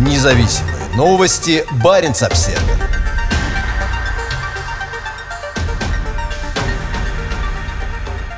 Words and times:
Независимые 0.00 0.88
новости. 0.96 1.62
Барин 1.84 2.12
обсерва 2.12 2.62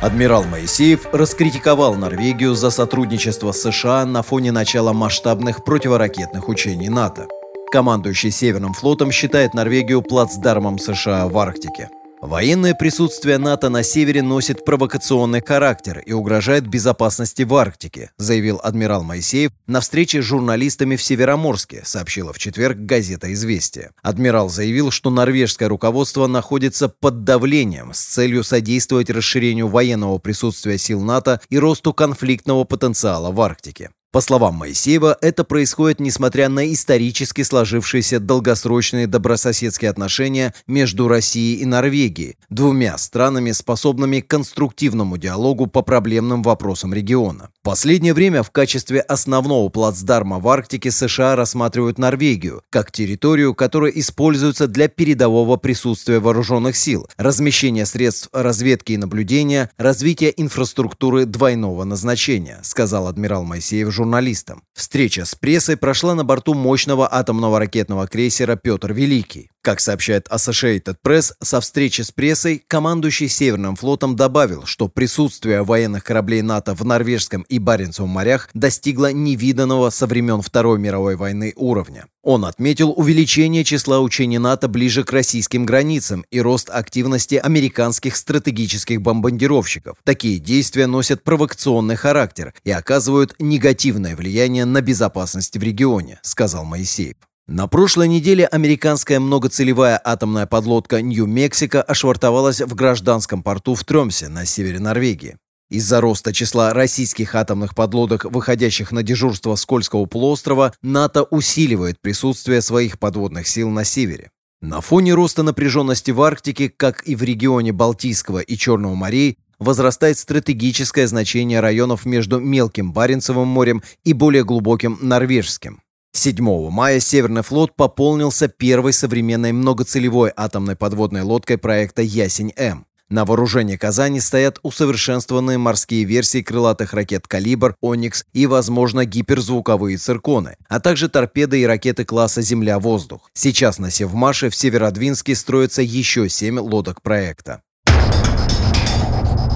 Адмирал 0.00 0.42
Моисеев 0.42 1.06
раскритиковал 1.12 1.94
Норвегию 1.94 2.56
за 2.56 2.70
сотрудничество 2.70 3.52
с 3.52 3.62
США 3.62 4.04
на 4.04 4.24
фоне 4.24 4.50
начала 4.50 4.92
масштабных 4.92 5.62
противоракетных 5.62 6.48
учений 6.48 6.88
НАТО. 6.88 7.28
Командующий 7.70 8.32
Северным 8.32 8.74
флотом 8.74 9.12
считает 9.12 9.54
Норвегию 9.54 10.02
плацдармом 10.02 10.80
США 10.80 11.28
в 11.28 11.38
Арктике. 11.38 11.90
Военное 12.22 12.72
присутствие 12.74 13.36
НАТО 13.36 13.68
на 13.68 13.82
севере 13.82 14.22
носит 14.22 14.64
провокационный 14.64 15.42
характер 15.44 15.98
и 16.06 16.12
угрожает 16.12 16.68
безопасности 16.68 17.42
в 17.42 17.52
Арктике, 17.52 18.12
заявил 18.16 18.60
адмирал 18.62 19.02
Моисеев 19.02 19.50
на 19.66 19.80
встрече 19.80 20.22
с 20.22 20.24
журналистами 20.24 20.94
в 20.94 21.02
Североморске, 21.02 21.82
сообщила 21.84 22.32
в 22.32 22.38
четверг 22.38 22.78
газета 22.78 23.32
«Известия». 23.32 23.90
Адмирал 24.02 24.48
заявил, 24.48 24.92
что 24.92 25.10
норвежское 25.10 25.68
руководство 25.68 26.28
находится 26.28 26.88
под 26.88 27.24
давлением 27.24 27.92
с 27.92 28.00
целью 28.00 28.44
содействовать 28.44 29.10
расширению 29.10 29.66
военного 29.66 30.18
присутствия 30.18 30.78
сил 30.78 31.00
НАТО 31.00 31.40
и 31.50 31.58
росту 31.58 31.92
конфликтного 31.92 32.62
потенциала 32.62 33.32
в 33.32 33.40
Арктике. 33.40 33.90
По 34.12 34.20
словам 34.20 34.56
Моисеева, 34.56 35.16
это 35.22 35.42
происходит 35.42 35.98
несмотря 35.98 36.50
на 36.50 36.70
исторически 36.70 37.42
сложившиеся 37.42 38.20
долгосрочные 38.20 39.06
добрососедские 39.06 39.90
отношения 39.90 40.52
между 40.66 41.08
Россией 41.08 41.62
и 41.62 41.64
Норвегией, 41.64 42.36
двумя 42.50 42.98
странами, 42.98 43.52
способными 43.52 44.20
к 44.20 44.26
конструктивному 44.26 45.16
диалогу 45.16 45.66
по 45.66 45.80
проблемным 45.80 46.42
вопросам 46.42 46.92
региона. 46.92 47.48
В 47.62 47.64
последнее 47.64 48.12
время 48.12 48.42
в 48.42 48.50
качестве 48.50 49.00
основного 49.00 49.70
плацдарма 49.70 50.40
в 50.40 50.48
Арктике 50.48 50.90
США 50.90 51.34
рассматривают 51.34 51.96
Норвегию 51.96 52.60
как 52.68 52.92
территорию, 52.92 53.54
которая 53.54 53.92
используется 53.92 54.66
для 54.66 54.88
передового 54.88 55.56
присутствия 55.56 56.18
вооруженных 56.18 56.76
сил, 56.76 57.08
размещения 57.16 57.86
средств 57.86 58.28
разведки 58.34 58.92
и 58.92 58.98
наблюдения, 58.98 59.70
развития 59.78 60.34
инфраструктуры 60.36 61.24
двойного 61.24 61.84
назначения, 61.84 62.60
сказал 62.62 63.06
адмирал 63.06 63.44
Моисеев 63.44 63.90
журналистам. 64.02 64.64
Встреча 64.74 65.24
с 65.24 65.36
прессой 65.36 65.76
прошла 65.76 66.14
на 66.14 66.24
борту 66.24 66.54
мощного 66.54 67.08
атомного 67.12 67.60
ракетного 67.60 68.08
крейсера 68.08 68.56
«Петр 68.56 68.92
Великий». 68.92 69.51
Как 69.62 69.78
сообщает 69.80 70.26
Associated 70.26 70.96
Press, 71.04 71.34
со 71.40 71.60
встречи 71.60 72.02
с 72.02 72.10
прессой 72.10 72.64
командующий 72.66 73.28
Северным 73.28 73.76
флотом 73.76 74.16
добавил, 74.16 74.66
что 74.66 74.88
присутствие 74.88 75.62
военных 75.62 76.02
кораблей 76.02 76.42
НАТО 76.42 76.74
в 76.74 76.84
Норвежском 76.84 77.42
и 77.42 77.60
Баренцевом 77.60 78.10
морях 78.10 78.48
достигло 78.54 79.12
невиданного 79.12 79.90
со 79.90 80.08
времен 80.08 80.42
Второй 80.42 80.80
мировой 80.80 81.14
войны 81.14 81.52
уровня. 81.54 82.06
Он 82.24 82.44
отметил 82.44 82.90
увеличение 82.90 83.62
числа 83.62 84.00
учений 84.00 84.38
НАТО 84.38 84.66
ближе 84.66 85.04
к 85.04 85.12
российским 85.12 85.64
границам 85.64 86.24
и 86.32 86.40
рост 86.40 86.68
активности 86.68 87.36
американских 87.36 88.16
стратегических 88.16 89.00
бомбардировщиков. 89.00 89.96
Такие 90.02 90.40
действия 90.40 90.88
носят 90.88 91.22
провокационный 91.22 91.94
характер 91.94 92.52
и 92.64 92.72
оказывают 92.72 93.36
негативное 93.38 94.16
влияние 94.16 94.64
на 94.64 94.80
безопасность 94.80 95.56
в 95.56 95.62
регионе, 95.62 96.18
сказал 96.22 96.64
Моисеев. 96.64 97.14
На 97.48 97.66
прошлой 97.66 98.06
неделе 98.06 98.46
американская 98.46 99.18
многоцелевая 99.18 100.00
атомная 100.02 100.46
подлодка 100.46 101.02
«Нью-Мексико» 101.02 101.82
ошвартовалась 101.82 102.60
в 102.60 102.74
гражданском 102.76 103.42
порту 103.42 103.74
в 103.74 103.84
Тремсе 103.84 104.28
на 104.28 104.46
севере 104.46 104.78
Норвегии. 104.78 105.36
Из-за 105.68 106.00
роста 106.00 106.32
числа 106.32 106.72
российских 106.72 107.34
атомных 107.34 107.74
подлодок, 107.74 108.26
выходящих 108.26 108.92
на 108.92 109.02
дежурство 109.02 109.56
с 109.56 109.66
Кольского 109.66 110.06
полуострова, 110.06 110.72
НАТО 110.82 111.24
усиливает 111.24 112.00
присутствие 112.00 112.62
своих 112.62 113.00
подводных 113.00 113.48
сил 113.48 113.70
на 113.70 113.82
севере. 113.82 114.30
На 114.60 114.80
фоне 114.80 115.12
роста 115.14 115.42
напряженности 115.42 116.12
в 116.12 116.22
Арктике, 116.22 116.68
как 116.68 117.08
и 117.08 117.16
в 117.16 117.24
регионе 117.24 117.72
Балтийского 117.72 118.38
и 118.38 118.56
Черного 118.56 118.94
морей, 118.94 119.38
возрастает 119.58 120.16
стратегическое 120.16 121.08
значение 121.08 121.58
районов 121.58 122.04
между 122.06 122.38
Мелким 122.38 122.92
Баренцевым 122.92 123.48
морем 123.48 123.82
и 124.04 124.12
более 124.12 124.44
глубоким 124.44 124.98
Норвежским. 125.00 125.82
7 126.14 126.70
мая 126.70 127.00
Северный 127.00 127.42
флот 127.42 127.74
пополнился 127.74 128.46
первой 128.46 128.92
современной 128.92 129.52
многоцелевой 129.52 130.30
атомной 130.36 130.76
подводной 130.76 131.22
лодкой 131.22 131.56
проекта 131.56 132.02
«Ясень-М». 132.02 132.86
На 133.08 133.24
вооружении 133.24 133.76
Казани 133.76 134.20
стоят 134.20 134.58
усовершенствованные 134.62 135.58
морские 135.58 136.04
версии 136.04 136.42
крылатых 136.42 136.92
ракет 136.92 137.26
«Калибр», 137.26 137.76
«Оникс» 137.80 138.24
и, 138.32 138.46
возможно, 138.46 139.04
гиперзвуковые 139.04 139.96
«Цирконы», 139.96 140.56
а 140.68 140.80
также 140.80 141.08
торпеды 141.08 141.60
и 141.60 141.66
ракеты 141.66 142.04
класса 142.04 142.42
«Земля-воздух». 142.42 143.30
Сейчас 143.32 143.78
на 143.78 143.90
Севмаше 143.90 144.50
в 144.50 144.54
Северодвинске 144.54 145.34
строятся 145.34 145.82
еще 145.82 146.28
семь 146.28 146.58
лодок 146.58 147.02
проекта. 147.02 147.62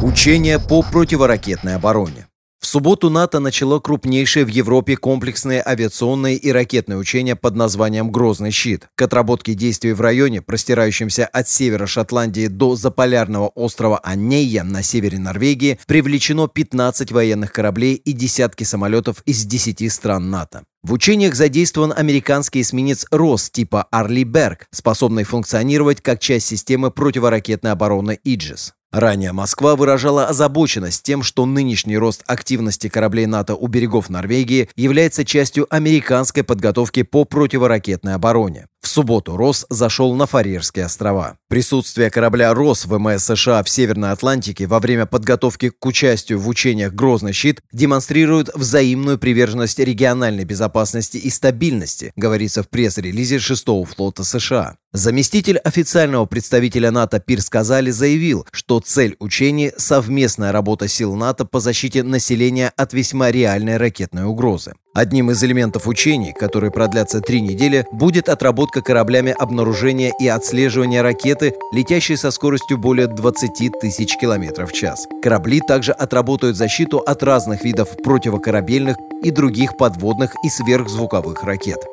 Учения 0.02 0.58
по 0.58 0.82
противоракетной 0.82 1.76
обороне. 1.76 2.25
В 2.58 2.66
субботу 2.66 3.10
НАТО 3.10 3.38
начало 3.38 3.78
крупнейшее 3.78 4.44
в 4.44 4.48
Европе 4.48 4.96
комплексные 4.96 5.62
авиационные 5.64 6.36
и 6.36 6.50
ракетные 6.50 6.98
учения 6.98 7.36
под 7.36 7.54
названием 7.54 8.10
«Грозный 8.10 8.50
щит». 8.50 8.88
К 8.96 9.02
отработке 9.02 9.54
действий 9.54 9.92
в 9.92 10.00
районе, 10.00 10.42
простирающемся 10.42 11.26
от 11.26 11.48
севера 11.48 11.86
Шотландии 11.86 12.48
до 12.48 12.74
заполярного 12.74 13.48
острова 13.48 14.00
Аннея 14.02 14.64
на 14.64 14.82
севере 14.82 15.18
Норвегии, 15.18 15.78
привлечено 15.86 16.48
15 16.48 17.12
военных 17.12 17.52
кораблей 17.52 17.94
и 17.94 18.12
десятки 18.12 18.64
самолетов 18.64 19.22
из 19.26 19.44
10 19.44 19.92
стран 19.92 20.30
НАТО. 20.30 20.64
В 20.82 20.92
учениях 20.92 21.34
задействован 21.34 21.92
американский 21.96 22.60
эсминец 22.60 23.06
«Рос» 23.10 23.50
типа 23.50 23.88
«Арли 23.90 24.22
Берг», 24.22 24.66
способный 24.70 25.24
функционировать 25.24 26.00
как 26.00 26.20
часть 26.20 26.46
системы 26.46 26.90
противоракетной 26.90 27.72
обороны 27.72 28.20
«Иджис». 28.22 28.75
Ранее 28.92 29.32
Москва 29.32 29.76
выражала 29.76 30.26
озабоченность 30.26 31.02
тем, 31.02 31.22
что 31.22 31.44
нынешний 31.44 31.98
рост 31.98 32.22
активности 32.26 32.88
кораблей 32.88 33.26
НАТО 33.26 33.54
у 33.54 33.66
берегов 33.66 34.08
Норвегии 34.08 34.70
является 34.76 35.24
частью 35.24 35.66
американской 35.74 36.44
подготовки 36.44 37.02
по 37.02 37.24
противоракетной 37.24 38.14
обороне. 38.14 38.66
В 38.86 38.88
субботу 38.88 39.36
«Рос» 39.36 39.66
зашел 39.68 40.14
на 40.14 40.26
Фарерские 40.26 40.84
острова. 40.84 41.38
Присутствие 41.48 42.08
корабля 42.08 42.54
«Рос» 42.54 42.86
ВМС 42.86 43.24
США 43.24 43.64
в 43.64 43.68
Северной 43.68 44.12
Атлантике 44.12 44.68
во 44.68 44.78
время 44.78 45.06
подготовки 45.06 45.70
к 45.70 45.84
участию 45.84 46.38
в 46.38 46.46
учениях 46.46 46.92
«Грозный 46.92 47.32
щит» 47.32 47.62
демонстрирует 47.72 48.54
взаимную 48.54 49.18
приверженность 49.18 49.80
региональной 49.80 50.44
безопасности 50.44 51.16
и 51.16 51.30
стабильности, 51.30 52.12
говорится 52.14 52.62
в 52.62 52.68
пресс-релизе 52.68 53.38
6-го 53.38 53.84
флота 53.84 54.22
США. 54.22 54.76
Заместитель 54.92 55.58
официального 55.58 56.24
представителя 56.26 56.92
НАТО 56.92 57.18
Пирс 57.18 57.50
Казали 57.50 57.90
заявил, 57.90 58.46
что 58.52 58.78
цель 58.78 59.16
учений– 59.18 59.72
совместная 59.76 60.52
работа 60.52 60.86
сил 60.86 61.16
НАТО 61.16 61.44
по 61.44 61.58
защите 61.58 62.04
населения 62.04 62.72
от 62.76 62.92
весьма 62.92 63.32
реальной 63.32 63.78
ракетной 63.78 64.24
угрозы. 64.24 64.74
Одним 64.96 65.30
из 65.30 65.44
элементов 65.44 65.86
учений, 65.88 66.32
которые 66.32 66.70
продлятся 66.70 67.20
три 67.20 67.42
недели, 67.42 67.84
будет 67.92 68.30
отработка 68.30 68.80
кораблями 68.80 69.30
обнаружения 69.38 70.10
и 70.18 70.26
отслеживания 70.26 71.02
ракеты, 71.02 71.52
летящей 71.70 72.16
со 72.16 72.30
скоростью 72.30 72.78
более 72.78 73.06
20 73.06 73.78
тысяч 73.78 74.16
километров 74.16 74.70
в 74.70 74.72
час. 74.72 75.06
Корабли 75.22 75.60
также 75.60 75.92
отработают 75.92 76.56
защиту 76.56 76.96
от 76.96 77.22
разных 77.22 77.62
видов 77.62 77.90
противокорабельных 78.02 78.96
и 79.22 79.30
других 79.30 79.76
подводных 79.76 80.34
и 80.42 80.48
сверхзвуковых 80.48 81.44
ракет. 81.44 81.84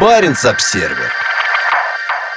Баренц-Обсервер 0.00 1.12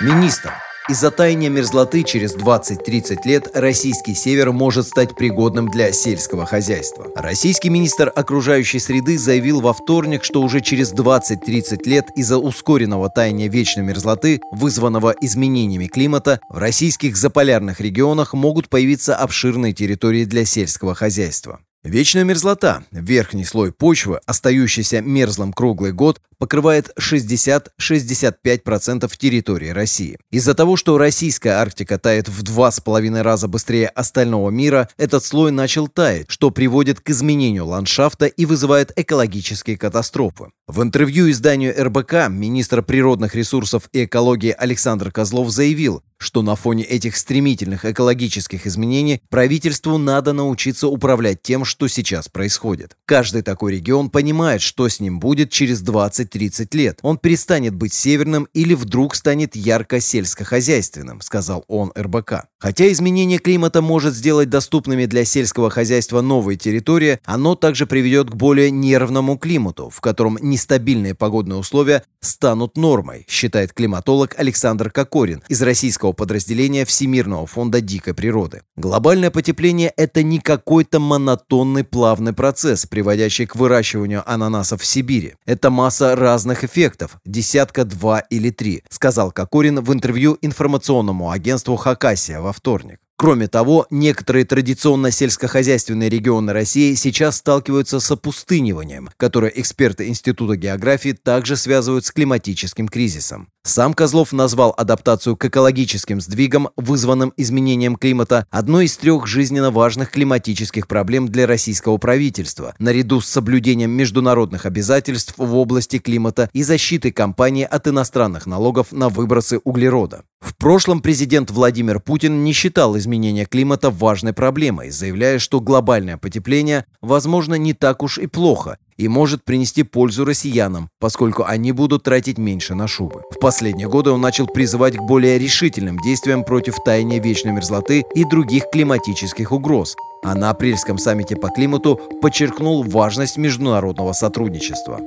Министр 0.01 0.51
из-за 0.89 1.11
таяния 1.11 1.49
мерзлоты 1.49 2.03
через 2.03 2.35
20-30 2.35 3.17
лет 3.25 3.47
российский 3.53 4.15
север 4.15 4.51
может 4.51 4.87
стать 4.87 5.15
пригодным 5.15 5.69
для 5.69 5.91
сельского 5.91 6.47
хозяйства. 6.47 7.07
Российский 7.15 7.69
министр 7.69 8.11
окружающей 8.15 8.79
среды 8.79 9.19
заявил 9.19 9.61
во 9.61 9.73
вторник, 9.73 10.23
что 10.23 10.41
уже 10.41 10.61
через 10.61 10.91
20-30 10.91 11.87
лет 11.87 12.07
из-за 12.15 12.39
ускоренного 12.39 13.09
таяния 13.11 13.49
вечной 13.49 13.83
мерзлоты, 13.83 14.41
вызванного 14.51 15.13
изменениями 15.21 15.85
климата, 15.85 16.39
в 16.49 16.57
российских 16.57 17.15
заполярных 17.15 17.79
регионах 17.79 18.33
могут 18.33 18.67
появиться 18.67 19.15
обширные 19.15 19.73
территории 19.73 20.25
для 20.25 20.43
сельского 20.43 20.95
хозяйства. 20.95 21.59
Вечная 21.83 22.25
мерзлота, 22.25 22.83
верхний 22.91 23.45
слой 23.45 23.71
почвы, 23.71 24.19
остающийся 24.25 25.01
мерзлым 25.01 25.53
круглый 25.53 25.93
год, 25.93 26.19
покрывает 26.39 26.89
60-65% 26.97 29.11
территории 29.17 29.69
России. 29.69 30.17
Из-за 30.31 30.55
того, 30.55 30.77
что 30.77 30.97
российская 30.97 31.51
Арктика 31.51 31.99
тает 31.99 32.29
в 32.29 32.41
два 32.41 32.71
с 32.71 32.79
половиной 32.79 33.21
раза 33.21 33.47
быстрее 33.47 33.89
остального 33.89 34.49
мира, 34.49 34.89
этот 34.97 35.23
слой 35.23 35.51
начал 35.51 35.87
таять, 35.87 36.25
что 36.29 36.49
приводит 36.49 37.01
к 37.01 37.11
изменению 37.11 37.67
ландшафта 37.67 38.25
и 38.25 38.45
вызывает 38.45 38.91
экологические 38.95 39.77
катастрофы. 39.77 40.47
В 40.67 40.81
интервью 40.81 41.29
изданию 41.29 41.75
РБК 41.77 42.29
министр 42.29 42.81
природных 42.83 43.35
ресурсов 43.35 43.89
и 43.91 44.05
экологии 44.05 44.55
Александр 44.57 45.11
Козлов 45.11 45.49
заявил, 45.49 46.01
что 46.19 46.41
на 46.41 46.55
фоне 46.55 46.83
этих 46.83 47.15
стремительных 47.15 47.85
экологических 47.85 48.67
изменений 48.67 49.21
правительству 49.29 49.97
надо 49.97 50.33
научиться 50.33 50.87
управлять 50.87 51.41
тем, 51.41 51.65
что 51.65 51.87
сейчас 51.87 52.27
происходит. 52.27 52.97
Каждый 53.05 53.41
такой 53.41 53.75
регион 53.75 54.09
понимает, 54.09 54.61
что 54.61 54.87
с 54.87 54.99
ним 54.99 55.19
будет 55.19 55.49
через 55.49 55.81
20-30 56.29 56.67
лет. 56.75 56.99
Он 57.01 57.17
перестанет 57.17 57.75
быть 57.75 57.93
северным 57.93 58.47
или 58.53 58.73
вдруг 58.73 59.15
станет 59.15 59.55
ярко 59.55 59.99
сельскохозяйственным, 59.99 61.21
сказал 61.21 61.65
он 61.67 61.91
РБК. 61.97 62.47
Хотя 62.61 62.91
изменение 62.91 63.39
климата 63.39 63.81
может 63.81 64.13
сделать 64.13 64.49
доступными 64.49 65.05
для 65.05 65.23
сельского 65.23 65.69
хозяйства 65.69 66.19
новые 66.19 66.57
территории, 66.57 67.19
оно 67.23 67.55
также 67.55 67.87
приведет 67.87 68.31
к 68.31 68.35
более 68.35 68.69
нервному 68.69 69.37
климату, 69.37 69.89
в 69.89 70.01
котором 70.01 70.37
нестабильные 70.41 71.15
погодные 71.15 71.57
условия 71.57 72.03
станут 72.19 72.75
нормой, 72.75 73.25
считает 73.29 73.71
климатолог 73.71 74.35
Александр 74.37 74.91
Кокорин 74.91 75.41
из 75.47 75.61
российского 75.61 76.11
подразделения 76.11 76.83
Всемирного 76.83 77.47
фонда 77.47 77.79
дикой 77.79 78.13
природы. 78.13 78.61
Глобальное 78.75 79.31
потепление– 79.31 79.93
это 79.97 80.21
не 80.21 80.39
какой-то 80.39 80.99
монотонный 80.99 81.85
плавный 81.85 82.33
процесс, 82.33 82.85
приводящий 82.85 83.45
к 83.45 83.55
выращиванию 83.55 84.29
ананасов 84.29 84.81
в 84.81 84.85
Сибири. 84.85 85.35
Это 85.45 85.69
масса 85.69 86.13
разных 86.17 86.65
эффектов, 86.65 87.19
десятка, 87.25 87.85
два 87.85 88.19
или 88.19 88.49
три, 88.49 88.83
сказал 88.89 89.31
Кокорин 89.31 89.79
в 89.79 89.93
интервью 89.93 90.37
информационному 90.41 91.31
агентству 91.31 91.77
«Хакасия» 91.77 92.48
во 92.49 92.53
вторник. 92.53 92.99
Кроме 93.15 93.47
того, 93.47 93.85
некоторые 93.91 94.45
традиционно 94.45 95.11
сельскохозяйственные 95.11 96.09
регионы 96.09 96.51
России 96.51 96.95
сейчас 96.95 97.37
сталкиваются 97.37 97.99
с 97.99 98.09
опустыниванием, 98.09 99.09
которое 99.17 99.51
эксперты 99.55 100.07
Института 100.07 100.55
географии 100.55 101.11
также 101.11 101.57
связывают 101.57 102.05
с 102.05 102.11
климатическим 102.11 102.87
кризисом. 102.87 103.49
Сам 103.63 103.93
Козлов 103.93 104.31
назвал 104.31 104.73
адаптацию 104.77 105.35
к 105.35 105.45
экологическим 105.45 106.21
сдвигам, 106.21 106.69
вызванным 106.77 107.33
изменением 107.35 107.97
климата, 107.97 108.47
одной 108.49 108.85
из 108.85 108.95
трех 108.95 109.27
жизненно 109.27 109.69
важных 109.69 110.11
климатических 110.11 110.87
проблем 110.87 111.27
для 111.27 111.45
российского 111.45 111.97
правительства, 111.97 112.73
наряду 112.79 113.19
с 113.19 113.27
соблюдением 113.27 113.91
международных 113.91 114.65
обязательств 114.65 115.33
в 115.37 115.55
области 115.55 115.99
климата 115.99 116.49
и 116.53 116.63
защитой 116.63 117.11
компании 117.11 117.65
от 117.65 117.87
иностранных 117.87 118.45
налогов 118.45 118.93
на 118.93 119.09
выбросы 119.09 119.59
углерода. 119.63 120.23
В 120.39 120.55
прошлом 120.55 121.01
президент 121.01 121.51
Владимир 121.51 121.99
Путин 121.99 122.45
не 122.45 122.53
считал 122.53 122.97
изменения 122.97 123.45
климата 123.45 123.89
важной 123.89 124.31
проблемой, 124.31 124.89
заявляя, 124.89 125.37
что 125.37 125.59
глобальное 125.59 126.15
потепление, 126.15 126.85
возможно, 127.01 127.55
не 127.55 127.73
так 127.73 128.03
уж 128.03 128.19
и 128.19 128.27
плохо 128.27 128.77
и 128.99 129.07
может 129.07 129.45
принести 129.45 129.83
пользу 129.83 130.25
россиянам, 130.25 130.89
поскольку 130.99 131.45
они 131.45 131.71
будут 131.71 132.03
тратить 132.03 132.37
меньше 132.37 132.75
на 132.75 132.87
шубы. 132.87 133.23
В 133.31 133.39
последние 133.39 133.87
годы 133.87 134.11
он 134.11 134.19
начал 134.19 134.45
призывать 134.45 134.97
к 134.97 135.01
более 135.01 135.39
решительным 135.39 135.97
действиям 135.99 136.43
против 136.43 136.75
таяния 136.83 137.21
вечной 137.21 137.53
мерзлоты 137.53 138.03
и 138.13 138.25
других 138.25 138.65
климатических 138.71 139.53
угроз, 139.53 139.95
а 140.21 140.35
на 140.35 140.49
апрельском 140.49 140.97
саммите 140.97 141.37
по 141.37 141.47
климату 141.47 141.95
подчеркнул 142.21 142.83
важность 142.83 143.37
международного 143.37 144.11
сотрудничества. 144.11 144.99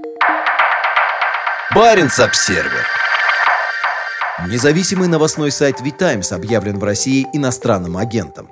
Баренц-Обсервер 1.74 2.86
Независимый 4.48 5.08
новостной 5.08 5.50
сайт 5.50 5.80
VTimes 5.80 6.34
объявлен 6.34 6.78
в 6.78 6.84
России 6.84 7.26
иностранным 7.34 7.98
агентом. 7.98 8.48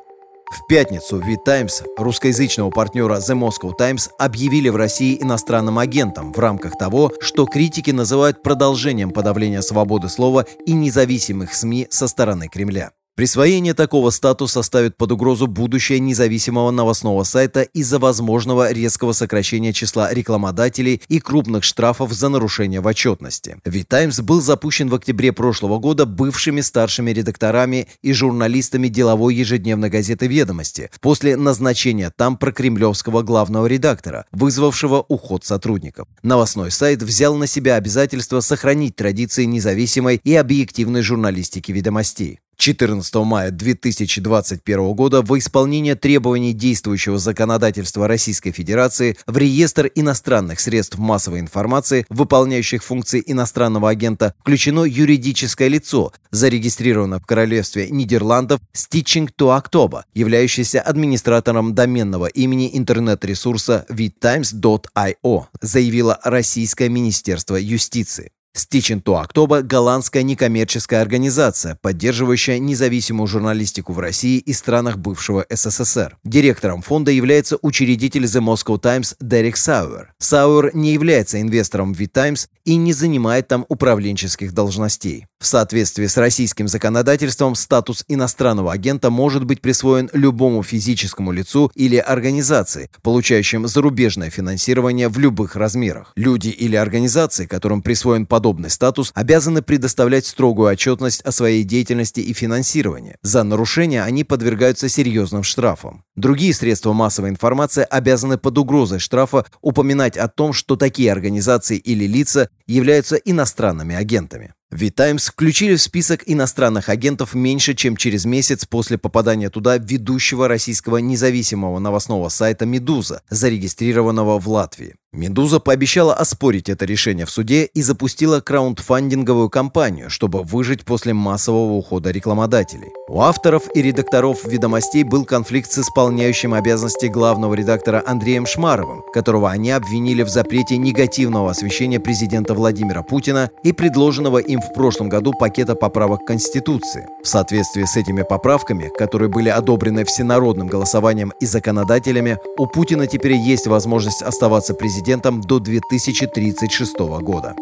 В 0.51 0.67
пятницу 0.67 1.19
V-Times, 1.19 1.85
русскоязычного 1.97 2.71
партнера 2.71 3.19
The 3.19 3.39
Moscow 3.39 3.73
Times, 3.79 4.11
объявили 4.19 4.69
в 4.69 4.77
России 4.77 5.17
иностранным 5.21 5.79
агентом 5.79 6.33
в 6.33 6.39
рамках 6.39 6.77
того, 6.77 7.13
что 7.21 7.47
критики 7.47 7.91
называют 7.93 8.43
продолжением 8.43 9.13
подавления 9.13 9.63
свободы 9.63 10.09
слова 10.09 10.45
и 10.67 10.73
независимых 10.73 11.55
СМИ 11.55 11.87
со 11.91 12.09
стороны 12.09 12.49
Кремля. 12.49 12.91
Присвоение 13.21 13.75
такого 13.75 14.09
статуса 14.09 14.63
ставит 14.63 14.97
под 14.97 15.13
угрозу 15.13 15.47
будущее 15.47 15.99
независимого 16.01 16.71
новостного 16.71 17.23
сайта 17.25 17.61
из-за 17.61 17.99
возможного 17.99 18.73
резкого 18.73 19.13
сокращения 19.13 19.75
числа 19.75 20.11
рекламодателей 20.15 21.03
и 21.09 21.21
крупных 21.21 21.65
штрафов 21.65 22.13
за 22.15 22.31
нарушение 22.31 22.81
в 22.81 22.87
отчетности. 22.87 23.59
Ведь 23.67 23.89
«Таймс» 23.89 24.21
был 24.21 24.41
запущен 24.41 24.89
в 24.89 24.95
октябре 24.95 25.33
прошлого 25.33 25.79
года 25.79 26.07
бывшими 26.07 26.63
старшими 26.63 27.11
редакторами 27.11 27.89
и 28.01 28.15
журналистами 28.15 28.89
деловой 28.89 29.35
ежедневной 29.35 29.91
газеты 29.91 30.27
«Ведомости» 30.27 30.89
после 31.01 31.37
назначения 31.37 32.11
там 32.17 32.39
прокремлевского 32.39 33.21
главного 33.21 33.67
редактора, 33.67 34.25
вызвавшего 34.33 35.05
уход 35.09 35.45
сотрудников. 35.45 36.09
Новостной 36.23 36.71
сайт 36.71 37.03
взял 37.03 37.37
на 37.37 37.47
себя 37.47 37.75
обязательство 37.75 38.41
сохранить 38.41 38.97
традиции 38.97 39.45
независимой 39.45 40.23
и 40.25 40.35
объективной 40.35 41.03
журналистики 41.03 41.71
«Ведомостей». 41.73 42.41
14 42.61 43.15
мая 43.15 43.51
2021 43.51 44.93
года 44.93 45.23
во 45.23 45.39
исполнение 45.39 45.95
требований 45.95 46.53
действующего 46.53 47.19
законодательства 47.19 48.07
Российской 48.07 48.51
Федерации 48.51 49.17
в 49.27 49.39
реестр 49.39 49.91
иностранных 49.95 50.61
средств 50.61 50.99
массовой 50.99 51.41
информации, 51.41 52.05
выполняющих 52.11 52.85
функции 52.85 53.23
иностранного 53.27 53.89
агента, 53.89 54.35
включено 54.41 54.85
юридическое 54.85 55.69
лицо, 55.69 56.13
зарегистрировано 56.33 57.19
в 57.19 57.25
Королевстве 57.25 57.89
Нидерландов 57.89 58.61
Stitching 58.75 59.31
to 59.39 59.59
October, 59.59 60.03
являющееся 60.13 60.83
администратором 60.83 61.75
доменного 61.75 62.27
имени 62.27 62.71
интернет-ресурса 62.75 63.87
vidtimes.io, 63.89 65.45
заявило 65.63 66.21
Российское 66.25 66.91
Министерство 66.91 67.57
юстиции. 67.57 68.33
Stitching 68.57 69.03
to 69.03 69.15
October– 69.15 69.63
голландская 69.63 70.23
некоммерческая 70.23 71.03
организация, 71.03 71.79
поддерживающая 71.81 72.59
независимую 72.59 73.29
журналистику 73.29 73.93
в 73.93 74.01
России 74.01 74.39
и 74.39 74.53
странах 74.53 74.99
бывшего 74.99 75.47
СССР. 75.49 76.19
Директором 76.25 76.83
фонда 76.83 77.13
является 77.13 77.59
учредитель 77.63 78.25
The 78.25 78.41
Moscow 78.41 78.79
Times 78.81 79.15
Дерек 79.21 79.57
Сауэр. 79.57 80.15
Сауэр 80.19 80.75
не 80.75 80.93
является 80.93 81.41
инвестором 81.41 81.95
в 81.95 81.99
V-Times 81.99 82.49
и 82.65 82.77
не 82.77 82.93
занимает 82.93 83.47
там 83.47 83.65
управленческих 83.69 84.53
должностей. 84.53 85.27
В 85.41 85.47
соответствии 85.47 86.05
с 86.05 86.19
российским 86.19 86.69
законодательством 86.69 87.55
статус 87.55 88.05
иностранного 88.09 88.73
агента 88.73 89.09
может 89.09 89.45
быть 89.45 89.63
присвоен 89.63 90.11
любому 90.13 90.63
физическому 90.63 91.33
лицу 91.33 91.73
или 91.75 91.97
организации, 91.97 92.91
получающим 93.01 93.67
зарубежное 93.67 94.29
финансирование 94.29 95.09
в 95.09 95.19
любых 95.19 95.57
размерах. 95.57 96.13
Люди 96.15 96.49
или 96.49 96.77
организации, 96.77 97.47
которым 97.47 97.81
присвоен 97.81 98.27
подобный 98.27 98.69
статус, 98.69 99.13
обязаны 99.15 99.63
предоставлять 99.63 100.27
строгую 100.27 100.69
отчетность 100.69 101.23
о 101.23 101.33
своей 101.33 101.65
деятельности 101.65 102.21
и 102.21 102.35
финансировании. 102.35 103.17
За 103.23 103.43
нарушение 103.43 104.03
они 104.03 104.25
подвергаются 104.25 104.91
серьезным 104.91 105.43
штрафам. 105.43 106.05
Другие 106.17 106.53
средства 106.53 106.93
массовой 106.93 107.31
информации 107.31 107.87
обязаны 107.89 108.37
под 108.37 108.59
угрозой 108.59 108.99
штрафа 108.99 109.47
упоминать 109.63 110.19
о 110.19 110.29
том, 110.29 110.53
что 110.53 110.77
такие 110.77 111.11
организации 111.11 111.79
или 111.79 112.07
лица 112.07 112.51
являются 112.67 113.17
иностранными 113.17 113.97
агентами. 113.97 114.53
V-Times 114.71 115.31
включили 115.31 115.75
в 115.75 115.83
список 115.83 116.23
иностранных 116.27 116.89
агентов 116.89 117.35
меньше, 117.35 117.75
чем 117.75 117.97
через 117.97 118.25
месяц 118.25 118.65
после 118.67 118.99
попадания 118.99 119.51
туда 119.51 119.77
ведущего 119.79 120.47
российского 120.47 120.99
независимого 120.99 121.81
новостного 121.81 122.29
сайта 122.29 122.67
«Медуза», 122.67 123.23
зарегистрированного 123.31 124.39
в 124.39 124.49
Латвии. 124.49 124.95
«Медуза» 125.13 125.59
пообещала 125.59 126.15
оспорить 126.15 126.69
это 126.69 126.85
решение 126.85 127.27
в 127.27 127.31
суде 127.31 127.65
и 127.65 127.83
запустила 127.83 128.39
краундфандинговую 128.41 129.51
кампанию, 129.51 130.09
чтобы 130.09 130.45
выжить 130.45 130.85
после 130.85 131.15
массового 131.15 131.73
ухода 131.73 132.13
рекламодателей. 132.13 132.93
У 133.09 133.21
авторов 133.21 133.65
и 133.75 133.83
редакторов 133.83 134.45
«Ведомостей» 134.45 135.03
был 135.03 135.25
конфликт 135.25 135.73
с 135.73 135.79
исполняющим 135.79 136.55
обязанности 136.55 137.07
главного 137.07 137.55
редактора 137.55 138.05
Андреем 138.07 138.47
Шмаровым, 138.47 139.03
которого 139.13 139.51
они 139.51 139.73
обвинили 139.73 140.23
в 140.23 140.29
запрете 140.29 140.77
негативного 140.77 141.51
освещения 141.51 141.99
президента 141.99 142.55
Владимира 142.55 143.03
Путина 143.03 143.51
и 143.65 143.73
предложенного 143.73 144.39
им 144.39 144.61
в 144.61 144.73
прошлом 144.75 145.09
году 145.09 145.33
пакета 145.33 145.75
поправок 145.75 146.25
Конституции. 146.25 147.09
В 147.25 147.27
соответствии 147.27 147.85
с 147.85 147.97
этими 147.97 148.23
поправками, 148.23 148.93
которые 148.97 149.29
были 149.29 149.49
одобрены 149.49 150.05
всенародным 150.05 150.69
голосованием 150.69 151.33
и 151.41 151.47
законодателями, 151.47 152.39
у 152.59 152.69
Путина 152.69 153.09
теперь 153.09 153.33
есть 153.33 153.67
возможность 153.67 154.23
оставаться 154.23 154.73
президентом 154.73 155.00
до 155.41 155.59
2036 155.59 156.99
года. 157.21 157.55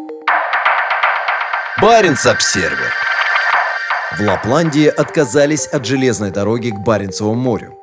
Баренц-Обсервер 1.81 2.91
В 4.17 4.21
Лапландии 4.21 4.87
отказались 4.87 5.65
от 5.67 5.85
железной 5.85 6.31
дороги 6.31 6.71
к 6.71 6.79
Баренцеву 6.79 7.33
морю. 7.33 7.75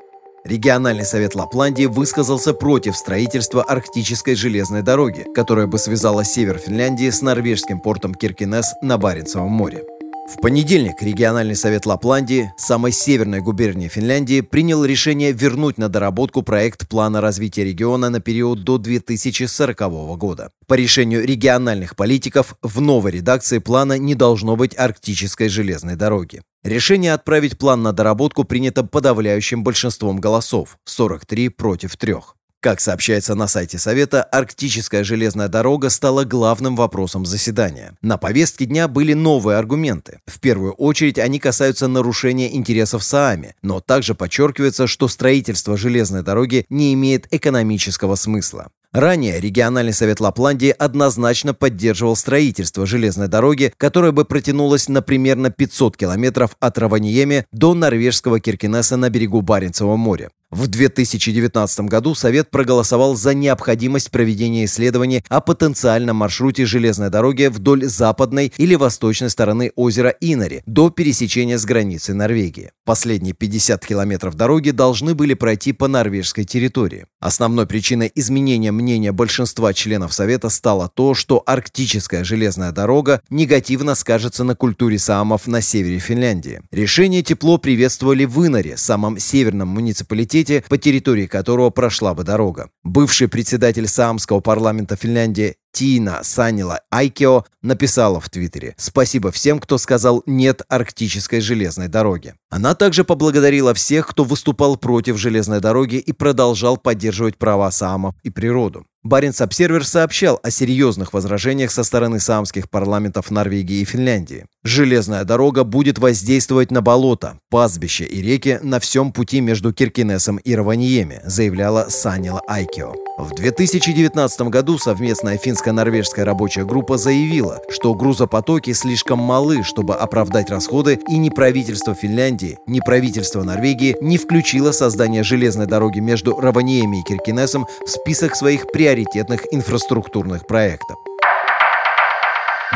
Региональный 0.45 1.05
совет 1.05 1.35
Лапландии 1.35 1.87
высказался 1.87 2.53
против 2.55 2.97
строительства 2.97 3.63
арктической 3.63 4.35
железной 4.35 4.83
дороги, 4.83 5.27
которая 5.35 5.67
бы 5.67 5.79
связала 5.79 6.25
север 6.25 6.59
Финляндии 6.59 7.11
с 7.11 7.23
норвежским 7.23 7.81
портом 7.81 8.15
Киркинес 8.15 8.75
на 8.83 8.99
Баренцевом 8.99 9.51
море. 9.51 9.83
В 10.29 10.41
понедельник 10.41 11.01
региональный 11.03 11.55
совет 11.55 11.87
Лапландии, 11.87 12.53
самой 12.57 12.91
северной 12.91 13.41
губернии 13.41 13.87
Финляндии, 13.87 14.41
принял 14.41 14.85
решение 14.85 15.31
вернуть 15.31 15.79
на 15.79 15.89
доработку 15.89 16.43
проект 16.43 16.89
плана 16.89 17.21
развития 17.21 17.63
региона 17.63 18.11
на 18.11 18.19
период 18.19 18.65
до 18.65 18.79
2040 18.79 19.79
года. 20.19 20.51
По 20.67 20.75
решению 20.75 21.25
региональных 21.25 21.95
политиков 21.95 22.57
в 22.61 22.81
новой 22.81 23.13
редакции 23.13 23.59
плана 23.59 23.99
не 23.99 24.17
должно 24.17 24.57
быть 24.57 24.77
арктической 24.77 25.49
железной 25.49 25.95
дороги. 25.95 26.43
Решение 26.65 27.13
отправить 27.13 27.57
план 27.57 27.83
на 27.83 27.93
доработку 27.93 28.43
принято 28.43 28.83
подавляющим 28.83 29.63
большинством 29.63 30.19
голосов– 30.19 30.77
43 30.87 31.51
против 31.51 31.97
3. 31.97 32.15
Как 32.61 32.81
сообщается 32.81 33.35
на 33.35 33.47
сайте 33.47 33.79
Совета, 33.79 34.23
арктическая 34.23 35.05
железная 35.05 35.49
дорога 35.49 35.89
стала 35.91 36.25
главным 36.25 36.75
вопросом 36.75 37.25
заседания. 37.25 37.97
На 38.03 38.17
повестке 38.17 38.65
дня 38.65 38.89
были 38.89 39.13
новые 39.13 39.59
аргументы. 39.59 40.21
В 40.27 40.41
первую 40.41 40.73
очередь 40.73 41.19
они 41.19 41.39
касаются 41.39 41.87
нарушения 41.87 42.55
интересов 42.57 43.05
Саами, 43.05 43.55
но 43.63 43.81
также 43.81 44.15
подчеркивается, 44.15 44.87
что 44.87 45.07
строительство 45.07 45.77
железной 45.77 46.23
дороги 46.23 46.67
не 46.69 46.93
имеет 46.95 47.33
экономического 47.33 48.17
смысла. 48.17 48.71
Ранее 48.97 49.39
региональный 49.41 49.93
совет 49.93 50.21
Лапландии 50.21 50.75
однозначно 50.77 51.53
поддерживал 51.53 52.17
строительство 52.17 52.87
железной 52.87 53.29
дороги, 53.29 53.73
которая 53.77 54.13
бы 54.13 54.25
протянулась 54.25 54.89
на 54.89 55.03
примерно 55.03 55.51
500 55.51 55.99
километров 55.99 56.57
от 56.61 56.79
Раваниеме 56.79 57.45
до 57.53 57.75
норвежского 57.75 58.41
Киркинесса 58.41 58.97
на 58.97 59.11
берегу 59.11 59.43
Баренцева 59.43 59.97
моря. 59.97 60.31
В 60.53 60.69
2019 60.69 61.81
году 61.81 62.15
Совет 62.15 62.53
проголосовал 62.53 63.17
за 63.17 63.35
необходимость 63.35 64.13
проведения 64.13 64.67
исследований 64.67 65.25
о 65.29 65.41
потенциальном 65.41 66.19
маршруте 66.19 66.67
железной 66.67 67.11
дороги 67.11 67.47
вдоль 67.47 67.85
западной 67.87 68.53
или 68.57 68.77
восточной 68.77 69.29
стороны 69.29 69.73
озера 69.75 70.15
Инари 70.21 70.63
до 70.65 70.91
пересечения 70.91 71.59
с 71.59 71.65
границей 71.65 72.15
Норвегии. 72.15 72.71
Последние 72.85 73.35
50 73.35 73.85
километров 73.85 74.37
дороги 74.37 74.71
должны 74.71 75.17
были 75.17 75.35
пройти 75.35 75.73
по 75.73 75.89
норвежской 75.89 76.45
территории. 76.45 77.07
Основной 77.19 77.67
причиной 77.67 78.13
изменения 78.15 78.71
мнения 78.71 79.11
большинства 79.11 79.75
членов 79.75 80.15
Совета 80.15 80.49
стало 80.49 80.89
то, 80.89 81.15
что 81.15 81.43
арктическая 81.45 82.23
железная 82.23 82.71
дорога 82.71 83.21
негативно 83.31 83.97
скажется 83.97 84.45
на 84.45 84.55
культуре 84.55 85.01
саамов 85.01 85.49
на 85.49 85.61
севере 85.61 85.99
Финляндии. 85.99 86.61
Решение 86.71 87.25
тепло 87.25 87.59
приветствовали 87.59 88.25
в 88.25 88.47
Инаре, 88.47 88.77
самом 88.77 89.19
северном 89.19 89.69
муниципалитете 89.69 90.36
университете, 90.37 90.65
по 90.69 90.79
территории 90.79 91.27
которого 91.27 91.71
прошла 91.71 92.15
бы 92.15 92.25
дорога. 92.25 92.71
Бывший 92.85 93.29
председатель 93.29 93.87
Саамского 93.87 94.41
парламента 94.41 94.97
Финляндии 94.97 95.57
Тина 95.77 96.21
Санила 96.23 96.81
Айкио 96.91 97.45
написала 97.61 98.19
в 98.19 98.31
Твиттере 98.31 98.75
«Спасибо 98.79 99.31
всем, 99.31 99.59
кто 99.59 99.77
сказал 99.77 100.23
«нет» 100.25 100.63
арктической 100.71 101.43
железной 101.43 101.89
дороге». 101.89 102.35
Она 102.49 102.75
также 102.75 103.05
поблагодарила 103.05 103.75
всех, 103.75 104.07
кто 104.07 104.25
выступал 104.25 104.79
против 104.79 105.19
железной 105.19 105.61
дороги 105.61 105.97
и 105.97 106.13
продолжал 106.13 106.79
поддерживать 106.79 107.37
права 107.37 107.71
саамов 107.71 108.15
и 108.23 108.31
природу. 108.31 108.87
Баренц 109.07 109.41
Обсервер 109.41 109.87
сообщал 109.87 110.41
о 110.43 110.51
серьезных 110.51 111.13
возражениях 111.13 111.71
со 111.71 111.85
стороны 111.85 112.19
саамских 112.21 112.69
парламентов 112.69 113.31
Норвегии 113.31 113.81
и 113.81 113.85
Финляндии. 113.85 114.47
Железная 114.65 115.25
дорога 115.25 115.63
будет 115.63 115.99
воздействовать 115.99 116.73
на 116.73 116.83
болота, 116.83 117.39
пастбища 117.51 118.05
и 118.05 118.21
реки 118.21 118.59
на 118.63 118.81
всем 118.81 119.13
пути 119.13 119.41
между 119.41 119.73
Киркинесом 119.73 120.39
и 120.39 120.55
Раваньеми, 120.57 121.21
заявляла 121.25 121.87
Санила 121.89 122.41
Айкио. 122.49 122.95
В 123.17 123.35
2019 123.35 124.41
году 124.43 124.77
совместная 124.77 125.39
финско-норвежская 125.67 126.25
рабочая 126.25 126.65
группа 126.65 126.97
заявила, 126.97 127.61
что 127.69 127.95
грузопотоки 127.95 128.73
слишком 128.73 129.19
малы, 129.19 129.63
чтобы 129.65 129.97
оправдать 129.97 130.51
расходы, 130.51 130.99
и 131.09 131.19
ни 131.19 131.29
правительство 131.29 131.95
Финляндии, 131.95 132.59
ни 132.67 132.81
правительство 132.81 133.43
Норвегии 133.43 133.97
не 134.01 134.19
включило 134.19 134.73
создание 134.73 135.23
железной 135.25 135.67
дороги 135.67 135.99
между 135.99 136.39
Раваньеми 136.39 137.01
и 137.01 137.03
Киркинесом 137.03 137.67
в 137.85 137.91
список 137.91 138.37
своих 138.37 138.71
приоритетных 138.73 139.43
инфраструктурных 139.51 140.47
проектов. 140.47 140.97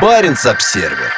Баренц-Обсервер 0.01 1.11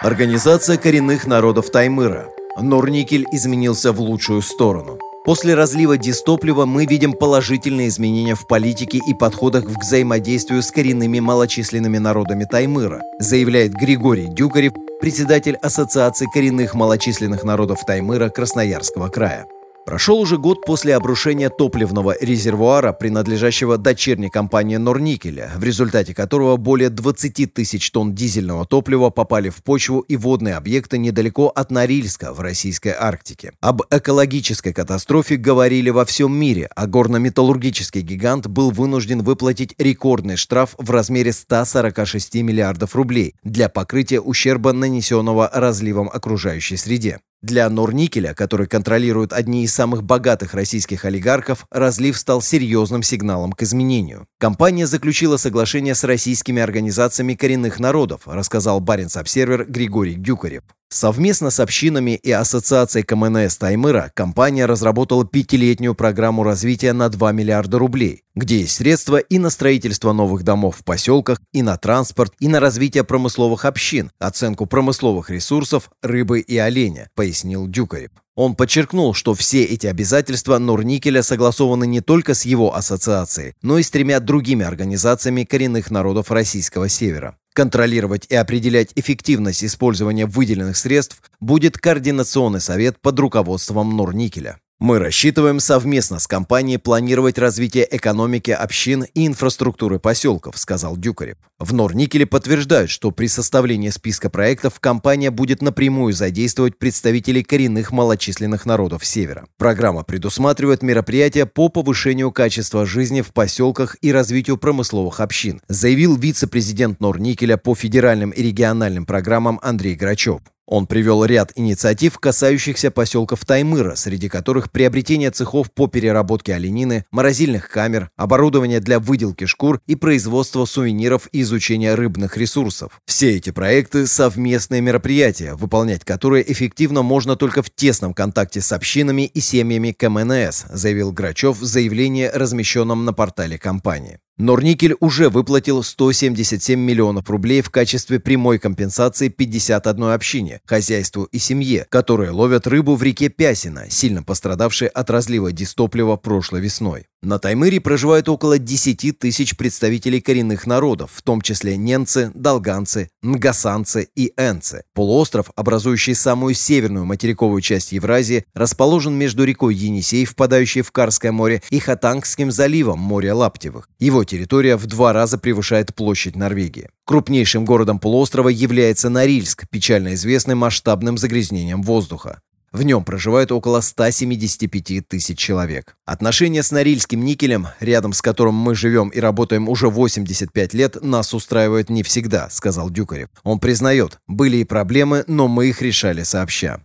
Организация 0.00 0.78
коренных 0.78 1.26
народов 1.26 1.70
Таймыра. 1.70 2.28
Норникель 2.58 3.26
изменился 3.32 3.92
в 3.92 4.00
лучшую 4.00 4.42
сторону. 4.42 4.98
После 5.24 5.54
разлива 5.54 5.96
дистоплива 5.96 6.66
мы 6.66 6.84
видим 6.84 7.12
положительные 7.12 7.88
изменения 7.88 8.34
в 8.34 8.48
политике 8.48 8.98
и 8.98 9.14
подходах 9.14 9.64
к 9.64 9.80
взаимодействию 9.80 10.62
с 10.62 10.72
коренными 10.72 11.20
малочисленными 11.20 11.98
народами 11.98 12.44
Таймыра, 12.44 13.02
заявляет 13.20 13.72
Григорий 13.72 14.26
Дюкарев, 14.26 14.72
председатель 15.00 15.54
Ассоциации 15.56 16.26
коренных 16.32 16.74
малочисленных 16.74 17.44
народов 17.44 17.86
Таймыра 17.86 18.30
Красноярского 18.30 19.08
края. 19.08 19.46
Прошел 19.84 20.20
уже 20.20 20.38
год 20.38 20.64
после 20.64 20.94
обрушения 20.94 21.50
топливного 21.50 22.14
резервуара, 22.20 22.92
принадлежащего 22.92 23.78
дочерней 23.78 24.30
компании 24.30 24.76
Норникеля, 24.76 25.50
в 25.56 25.64
результате 25.64 26.14
которого 26.14 26.56
более 26.56 26.88
20 26.88 27.52
тысяч 27.52 27.90
тонн 27.90 28.14
дизельного 28.14 28.64
топлива 28.64 29.10
попали 29.10 29.48
в 29.48 29.62
почву 29.64 30.00
и 30.00 30.16
водные 30.16 30.54
объекты 30.54 30.98
недалеко 30.98 31.48
от 31.48 31.72
Норильска 31.72 32.32
в 32.32 32.40
российской 32.40 32.94
Арктике. 32.96 33.52
Об 33.60 33.82
экологической 33.90 34.72
катастрофе 34.72 35.36
говорили 35.36 35.90
во 35.90 36.04
всем 36.04 36.32
мире, 36.32 36.70
а 36.76 36.86
горно-металлургический 36.86 38.02
гигант 38.02 38.46
был 38.46 38.70
вынужден 38.70 39.22
выплатить 39.22 39.74
рекордный 39.78 40.36
штраф 40.36 40.76
в 40.78 40.90
размере 40.92 41.32
146 41.32 42.36
миллиардов 42.36 42.94
рублей 42.94 43.34
для 43.42 43.68
покрытия 43.68 44.20
ущерба, 44.20 44.72
нанесенного 44.72 45.50
разливом 45.52 46.08
окружающей 46.08 46.76
среде. 46.76 47.18
Для 47.42 47.68
Норникеля, 47.68 48.34
который 48.34 48.68
контролирует 48.68 49.32
одни 49.32 49.64
из 49.64 49.74
самых 49.74 50.04
богатых 50.04 50.54
российских 50.54 51.04
олигархов, 51.04 51.66
разлив 51.72 52.16
стал 52.16 52.40
серьезным 52.40 53.02
сигналом 53.02 53.52
к 53.52 53.62
изменению. 53.62 54.28
Компания 54.38 54.86
заключила 54.86 55.36
соглашение 55.36 55.96
с 55.96 56.04
российскими 56.04 56.62
организациями 56.62 57.34
коренных 57.34 57.80
народов, 57.80 58.22
рассказал 58.26 58.80
Баренц-Обсервер 58.80 59.64
Григорий 59.64 60.14
Дюкарев. 60.14 60.62
Совместно 60.92 61.48
с 61.48 61.58
общинами 61.58 62.16
и 62.22 62.30
ассоциацией 62.30 63.02
КМНС 63.02 63.56
Таймыра 63.56 64.12
компания 64.14 64.66
разработала 64.66 65.24
пятилетнюю 65.24 65.94
программу 65.94 66.42
развития 66.42 66.92
на 66.92 67.08
2 67.08 67.32
миллиарда 67.32 67.78
рублей, 67.78 68.24
где 68.34 68.58
есть 68.58 68.76
средства 68.76 69.16
и 69.16 69.38
на 69.38 69.48
строительство 69.48 70.12
новых 70.12 70.42
домов 70.42 70.76
в 70.76 70.84
поселках, 70.84 71.40
и 71.50 71.62
на 71.62 71.78
транспорт, 71.78 72.34
и 72.40 72.48
на 72.48 72.60
развитие 72.60 73.04
промысловых 73.04 73.64
общин, 73.64 74.10
оценку 74.18 74.66
промысловых 74.66 75.30
ресурсов, 75.30 75.88
рыбы 76.02 76.40
и 76.40 76.58
оленя, 76.58 77.08
пояснил 77.14 77.66
Дюкарев. 77.66 78.10
Он 78.34 78.54
подчеркнул, 78.54 79.14
что 79.14 79.32
все 79.32 79.64
эти 79.64 79.86
обязательства 79.86 80.58
Норникеля 80.58 81.22
согласованы 81.22 81.86
не 81.86 82.02
только 82.02 82.34
с 82.34 82.44
его 82.44 82.76
ассоциацией, 82.76 83.54
но 83.62 83.78
и 83.78 83.82
с 83.82 83.90
тремя 83.90 84.20
другими 84.20 84.66
организациями 84.66 85.44
коренных 85.44 85.90
народов 85.90 86.30
Российского 86.30 86.90
Севера. 86.90 87.38
Контролировать 87.52 88.26
и 88.30 88.34
определять 88.34 88.92
эффективность 88.94 89.62
использования 89.62 90.24
выделенных 90.26 90.76
средств 90.76 91.22
будет 91.38 91.76
Координационный 91.76 92.60
совет 92.60 92.98
под 92.98 93.18
руководством 93.18 93.94
Норникеля. 93.94 94.61
Мы 94.82 94.98
рассчитываем 94.98 95.60
совместно 95.60 96.18
с 96.18 96.26
компанией 96.26 96.76
планировать 96.76 97.38
развитие 97.38 97.86
экономики 97.88 98.50
общин 98.50 99.04
и 99.14 99.28
инфраструктуры 99.28 100.00
поселков, 100.00 100.58
сказал 100.58 100.96
Дюкарев. 100.96 101.36
В 101.60 101.72
Норникеле 101.72 102.26
подтверждают, 102.26 102.90
что 102.90 103.12
при 103.12 103.28
составлении 103.28 103.90
списка 103.90 104.28
проектов 104.28 104.80
компания 104.80 105.30
будет 105.30 105.62
напрямую 105.62 106.14
задействовать 106.14 106.78
представителей 106.78 107.44
коренных 107.44 107.92
малочисленных 107.92 108.66
народов 108.66 109.06
Севера. 109.06 109.46
Программа 109.56 110.02
предусматривает 110.02 110.82
мероприятия 110.82 111.46
по 111.46 111.68
повышению 111.68 112.32
качества 112.32 112.84
жизни 112.84 113.20
в 113.20 113.32
поселках 113.32 113.96
и 114.00 114.10
развитию 114.10 114.56
промысловых 114.56 115.20
общин, 115.20 115.60
заявил 115.68 116.16
вице-президент 116.16 116.98
Норникеля 116.98 117.56
по 117.56 117.76
федеральным 117.76 118.30
и 118.30 118.42
региональным 118.42 119.06
программам 119.06 119.60
Андрей 119.62 119.94
Грачев. 119.94 120.40
Он 120.66 120.86
привел 120.86 121.24
ряд 121.24 121.52
инициатив, 121.56 122.18
касающихся 122.18 122.90
поселков 122.90 123.44
Таймыра, 123.44 123.96
среди 123.96 124.28
которых 124.28 124.70
приобретение 124.70 125.30
цехов 125.30 125.72
по 125.72 125.88
переработке 125.88 126.54
оленины, 126.54 127.04
морозильных 127.10 127.68
камер, 127.68 128.10
оборудование 128.16 128.80
для 128.80 129.00
выделки 129.00 129.46
шкур 129.46 129.80
и 129.86 129.96
производство 129.96 130.64
сувениров 130.64 131.28
и 131.32 131.42
изучения 131.42 131.94
рыбных 131.94 132.36
ресурсов. 132.36 133.00
Все 133.06 133.36
эти 133.36 133.50
проекты– 133.50 134.06
совместные 134.08 134.80
мероприятия, 134.80 135.54
выполнять 135.54 136.04
которые 136.04 136.50
эффективно 136.50 137.02
можно 137.02 137.36
только 137.36 137.62
в 137.62 137.70
тесном 137.70 138.14
контакте 138.14 138.60
с 138.60 138.72
общинами 138.72 139.22
и 139.22 139.40
семьями 139.40 139.92
КМНС, 139.92 140.66
заявил 140.70 141.12
Грачев 141.12 141.58
в 141.58 141.64
заявлении, 141.64 142.30
размещенном 142.32 143.04
на 143.04 143.12
портале 143.12 143.58
компании. 143.58 144.18
Норникель 144.42 144.96
уже 144.98 145.30
выплатил 145.30 145.84
177 145.84 146.78
миллионов 146.78 147.30
рублей 147.30 147.62
в 147.62 147.70
качестве 147.70 148.18
прямой 148.18 148.58
компенсации 148.58 149.28
51 149.28 150.02
общине, 150.02 150.60
хозяйству 150.64 151.24
и 151.24 151.38
семье, 151.38 151.86
которые 151.88 152.30
ловят 152.32 152.66
рыбу 152.66 152.96
в 152.96 153.02
реке 153.04 153.28
Пясина, 153.28 153.88
сильно 153.88 154.24
пострадавшей 154.24 154.88
от 154.88 155.10
разлива 155.10 155.52
дистоплива 155.52 156.16
прошлой 156.16 156.60
весной. 156.60 157.06
На 157.24 157.38
Таймыре 157.38 157.80
проживают 157.80 158.28
около 158.28 158.58
10 158.58 159.16
тысяч 159.16 159.56
представителей 159.56 160.20
коренных 160.20 160.66
народов, 160.66 161.12
в 161.14 161.22
том 161.22 161.40
числе 161.40 161.76
ненцы, 161.76 162.32
долганцы, 162.34 163.10
нгасанцы 163.22 164.08
и 164.16 164.32
энцы. 164.36 164.82
Полуостров, 164.92 165.52
образующий 165.54 166.16
самую 166.16 166.54
северную 166.54 167.04
материковую 167.04 167.60
часть 167.60 167.92
Евразии, 167.92 168.44
расположен 168.54 169.14
между 169.14 169.44
рекой 169.44 169.76
Енисей, 169.76 170.24
впадающей 170.24 170.82
в 170.82 170.90
Карское 170.90 171.30
море, 171.30 171.62
и 171.70 171.78
Хатангским 171.78 172.50
заливом, 172.50 172.98
море 172.98 173.32
Лаптевых. 173.32 173.88
Его 174.00 174.24
территория 174.24 174.74
в 174.74 174.86
два 174.86 175.12
раза 175.12 175.38
превышает 175.38 175.94
площадь 175.94 176.34
Норвегии. 176.34 176.90
Крупнейшим 177.04 177.64
городом 177.64 178.00
полуострова 178.00 178.48
является 178.48 179.10
Норильск, 179.10 179.68
печально 179.70 180.14
известный 180.14 180.56
масштабным 180.56 181.16
загрязнением 181.16 181.82
воздуха. 181.82 182.40
В 182.72 182.84
нем 182.84 183.04
проживает 183.04 183.52
около 183.52 183.82
175 183.82 185.06
тысяч 185.06 185.38
человек. 185.38 185.94
Отношения 186.06 186.62
с 186.62 186.70
Норильским 186.70 187.22
никелем, 187.22 187.68
рядом 187.80 188.14
с 188.14 188.22
которым 188.22 188.54
мы 188.54 188.74
живем 188.74 189.10
и 189.10 189.20
работаем 189.20 189.68
уже 189.68 189.88
85 189.88 190.72
лет, 190.72 191.02
нас 191.02 191.34
устраивают 191.34 191.90
не 191.90 192.02
всегда, 192.02 192.48
сказал 192.48 192.88
Дюкарев. 192.88 193.28
Он 193.42 193.60
признает, 193.60 194.20
были 194.26 194.58
и 194.58 194.64
проблемы, 194.64 195.24
но 195.26 195.48
мы 195.48 195.66
их 195.66 195.82
решали 195.82 196.22
сообща. 196.22 196.80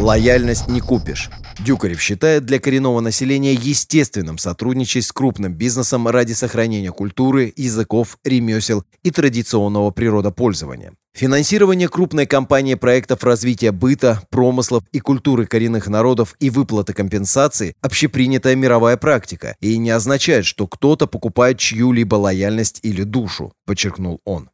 Лояльность 0.00 0.66
не 0.66 0.80
купишь. 0.80 1.30
Дюкарев 1.60 2.00
считает 2.00 2.44
для 2.44 2.58
коренного 2.58 2.98
населения 2.98 3.54
естественным 3.54 4.38
сотрудничать 4.38 5.04
с 5.04 5.12
крупным 5.12 5.54
бизнесом 5.54 6.08
ради 6.08 6.32
сохранения 6.32 6.90
культуры, 6.90 7.52
языков, 7.56 8.18
ремесел 8.24 8.82
и 9.04 9.12
традиционного 9.12 9.92
природопользования. 9.92 10.94
Финансирование 11.16 11.88
крупной 11.88 12.26
компании 12.26 12.74
проектов 12.74 13.22
развития 13.22 13.70
быта, 13.70 14.20
промыслов 14.30 14.82
и 14.90 14.98
культуры 14.98 15.46
коренных 15.46 15.86
народов 15.86 16.34
и 16.40 16.50
выплаты 16.50 16.92
компенсаций– 16.92 17.76
общепринятая 17.82 18.56
мировая 18.56 18.96
практика 18.96 19.54
и 19.60 19.78
не 19.78 19.90
означает, 19.90 20.44
что 20.44 20.66
кто-то 20.66 21.06
покупает 21.06 21.60
чью-либо 21.60 22.16
лояльность 22.16 22.80
или 22.82 23.04
душу, 23.04 23.52
подчеркнул 23.64 24.22
он. 24.24 24.50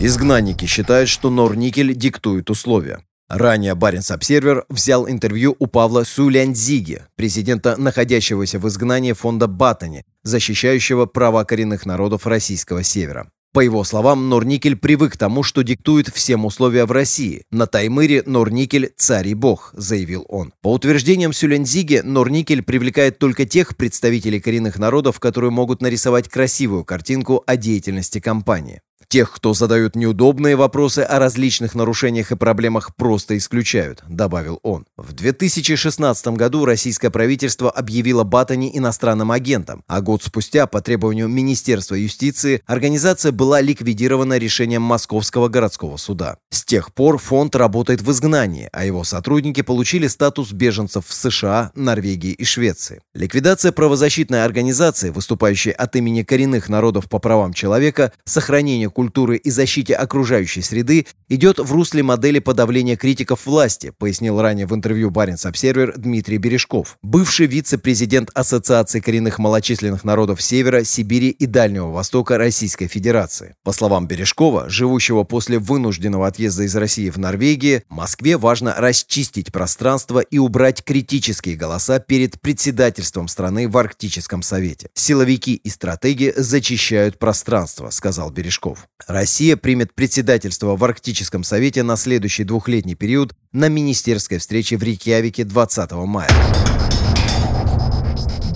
Изгнанники 0.00 0.64
считают, 0.64 1.10
что 1.10 1.28
Норникель 1.28 1.94
диктует 1.94 2.48
условия. 2.48 3.00
Ранее 3.28 3.74
Баренц 3.74 4.10
Обсервер 4.10 4.64
взял 4.70 5.06
интервью 5.06 5.56
у 5.58 5.66
Павла 5.66 6.04
Сулянзиги, 6.04 7.02
президента 7.16 7.76
находящегося 7.76 8.58
в 8.60 8.66
изгнании 8.68 9.12
фонда 9.12 9.46
Батани, 9.46 10.04
защищающего 10.22 11.04
права 11.04 11.44
коренных 11.44 11.84
народов 11.84 12.26
российского 12.26 12.82
севера. 12.82 13.28
По 13.56 13.60
его 13.60 13.84
словам, 13.84 14.28
Норникель 14.28 14.76
привык 14.76 15.14
к 15.14 15.16
тому, 15.16 15.42
что 15.42 15.62
диктует 15.62 16.08
всем 16.08 16.44
условия 16.44 16.84
в 16.84 16.92
России. 16.92 17.44
На 17.50 17.66
Таймыре 17.66 18.22
Норникель– 18.26 18.92
царь 18.98 19.28
и 19.28 19.34
бог, 19.34 19.70
заявил 19.72 20.26
он. 20.28 20.52
По 20.60 20.74
утверждениям 20.74 21.32
Сюлензиге, 21.32 22.02
Норникель 22.02 22.62
привлекает 22.62 23.18
только 23.18 23.46
тех 23.46 23.74
представителей 23.74 24.40
коренных 24.40 24.78
народов, 24.78 25.20
которые 25.20 25.52
могут 25.52 25.80
нарисовать 25.80 26.28
красивую 26.28 26.84
картинку 26.84 27.44
о 27.46 27.56
деятельности 27.56 28.20
компании. 28.20 28.82
Тех, 29.08 29.32
кто 29.32 29.54
задают 29.54 29.94
неудобные 29.94 30.56
вопросы 30.56 31.00
о 31.00 31.18
различных 31.20 31.74
нарушениях 31.74 32.32
и 32.32 32.36
проблемах, 32.36 32.96
просто 32.96 33.36
исключают»,— 33.36 34.02
добавил 34.08 34.58
он. 34.64 34.84
В 34.96 35.12
2016 35.12 36.26
году 36.28 36.64
российское 36.64 37.10
правительство 37.10 37.70
объявило 37.70 38.24
Батани 38.24 38.76
иностранным 38.76 39.30
агентом, 39.30 39.84
а 39.86 40.00
год 40.00 40.24
спустя, 40.24 40.66
по 40.66 40.80
требованию 40.80 41.28
Министерства 41.28 41.94
юстиции, 41.94 42.62
организация 42.66 43.30
была 43.30 43.60
ликвидирована 43.60 44.38
решением 44.38 44.82
Московского 44.82 45.48
городского 45.48 45.98
суда. 45.98 46.38
С 46.50 46.64
тех 46.64 46.92
пор 46.92 47.18
фонд 47.18 47.54
работает 47.54 48.02
в 48.02 48.10
изгнании, 48.10 48.68
а 48.72 48.84
его 48.84 49.04
сотрудники 49.04 49.62
получили 49.62 50.08
статус 50.08 50.50
беженцев 50.50 51.06
в 51.06 51.14
США, 51.14 51.70
Норвегии 51.76 52.32
и 52.32 52.44
Швеции. 52.44 53.00
Ликвидация 53.14 53.70
правозащитной 53.70 54.44
организации, 54.44 55.10
выступающей 55.10 55.70
от 55.70 55.94
имени 55.94 56.24
коренных 56.24 56.68
народов 56.68 57.08
по 57.08 57.20
правам 57.20 57.52
человека, 57.52 58.12
сохранение 58.24 58.90
культуры 58.96 59.36
и 59.36 59.50
защите 59.50 59.92
окружающей 59.92 60.62
среды 60.62 61.06
идет 61.28 61.58
в 61.58 61.70
русле 61.70 62.02
модели 62.02 62.38
подавления 62.38 62.96
критиков 62.96 63.44
власти, 63.44 63.92
пояснил 63.98 64.40
ранее 64.40 64.66
в 64.66 64.74
интервью 64.74 65.10
Баренц 65.10 65.44
Обсервер 65.44 65.92
Дмитрий 65.98 66.38
Бережков, 66.38 66.96
бывший 67.02 67.46
вице-президент 67.46 68.30
Ассоциации 68.32 69.00
коренных 69.00 69.38
малочисленных 69.38 70.02
народов 70.02 70.40
Севера, 70.40 70.82
Сибири 70.82 71.28
и 71.28 71.44
Дальнего 71.44 71.90
Востока 71.90 72.38
Российской 72.38 72.86
Федерации. 72.86 73.54
По 73.64 73.72
словам 73.72 74.06
Бережкова, 74.06 74.70
живущего 74.70 75.24
после 75.24 75.58
вынужденного 75.58 76.26
отъезда 76.26 76.62
из 76.62 76.74
России 76.74 77.10
в 77.10 77.18
Норвегии, 77.18 77.82
Москве 77.90 78.38
важно 78.38 78.74
расчистить 78.78 79.52
пространство 79.52 80.20
и 80.20 80.38
убрать 80.38 80.82
критические 80.82 81.56
голоса 81.56 81.98
перед 81.98 82.40
председательством 82.40 83.28
страны 83.28 83.68
в 83.68 83.76
Арктическом 83.76 84.40
Совете. 84.40 84.88
Силовики 84.94 85.54
и 85.54 85.68
стратеги 85.68 86.32
зачищают 86.34 87.18
пространство, 87.18 87.90
сказал 87.90 88.30
Бережков. 88.30 88.86
Россия 89.06 89.56
примет 89.56 89.94
председательство 89.94 90.74
в 90.76 90.82
Арктическом 90.82 91.44
совете 91.44 91.82
на 91.82 91.96
следующий 91.96 92.44
двухлетний 92.44 92.94
период 92.94 93.34
на 93.52 93.68
министерской 93.68 94.38
встрече 94.38 94.78
в 94.78 94.82
Рейкьявике 94.82 95.44
20 95.44 95.92
мая. 95.92 96.30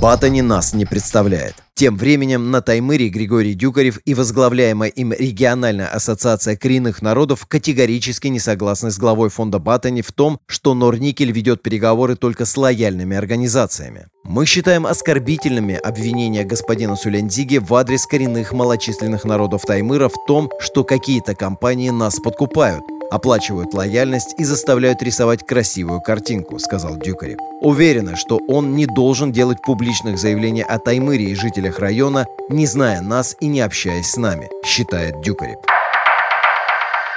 Батани 0.01 0.41
нас 0.41 0.73
не 0.73 0.87
представляет. 0.87 1.57
Тем 1.75 1.99
временем 1.99 2.51
на 2.51 2.63
Таймыре 2.63 3.11
Григорий 3.11 3.53
Дюкарев 3.53 3.99
и 4.07 4.15
возглавляемая 4.15 4.89
им 4.89 5.13
региональная 5.13 5.89
ассоциация 5.89 6.57
коренных 6.57 7.03
народов 7.03 7.45
категорически 7.47 8.29
не 8.29 8.39
согласны 8.39 8.91
с 8.91 8.99
главой 8.99 9.29
фонда 9.29 9.59
Батани 9.59 10.01
в 10.01 10.11
том, 10.13 10.41
что 10.47 10.73
Норникель 10.73 11.33
ведет 11.33 11.63
переговоры 11.63 12.17
только 12.17 12.47
с 12.47 12.57
лояльными 12.57 13.15
организациями. 13.15 14.07
Мы 14.25 14.47
считаем 14.47 14.87
оскорбительными 14.87 15.75
обвинения 15.75 16.45
господина 16.45 16.97
Сулендиги 16.97 17.59
в 17.59 17.75
адрес 17.75 18.07
коренных 18.07 18.53
малочисленных 18.53 19.27
народов 19.27 19.67
Таймыра 19.67 20.09
в 20.09 20.27
том, 20.27 20.51
что 20.61 20.83
какие-то 20.83 21.35
компании 21.35 21.91
нас 21.91 22.21
подкупают, 22.21 22.85
оплачивают 23.11 23.75
лояльность 23.75 24.35
и 24.39 24.45
заставляют 24.45 25.03
рисовать 25.03 25.47
красивую 25.47 26.01
картинку»,— 26.01 26.59
сказал 26.61 26.97
Дюкарев. 26.97 27.39
Уверена, 27.61 28.17
что 28.17 28.41
он 28.49 28.75
не 28.75 28.87
должен 28.87 29.33
делать 29.33 29.61
публичных 29.63 30.19
заявлений 30.19 30.63
о 30.63 30.79
Таймыре 30.79 31.27
и 31.27 31.35
жителях 31.35 31.79
района, 31.79 32.27
не 32.49 32.67
зная 32.67 33.01
нас 33.01 33.37
и 33.41 33.47
не 33.47 33.61
общаясь 33.61 34.11
с 34.11 34.17
нами, 34.17 34.49
считает 34.65 35.21
Дюкарев. 35.23 35.59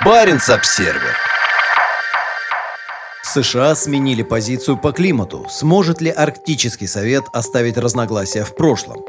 Баренц-обсервер 0.04 1.16
США 3.34 3.74
сменили 3.74 4.22
позицию 4.22 4.78
по 4.78 4.92
климату. 4.92 5.46
Сможет 5.50 6.02
ли 6.02 6.12
Арктический 6.12 6.88
совет 6.88 7.24
оставить 7.32 7.78
разногласия 7.78 8.44
в 8.44 8.54
прошлом? 8.54 9.04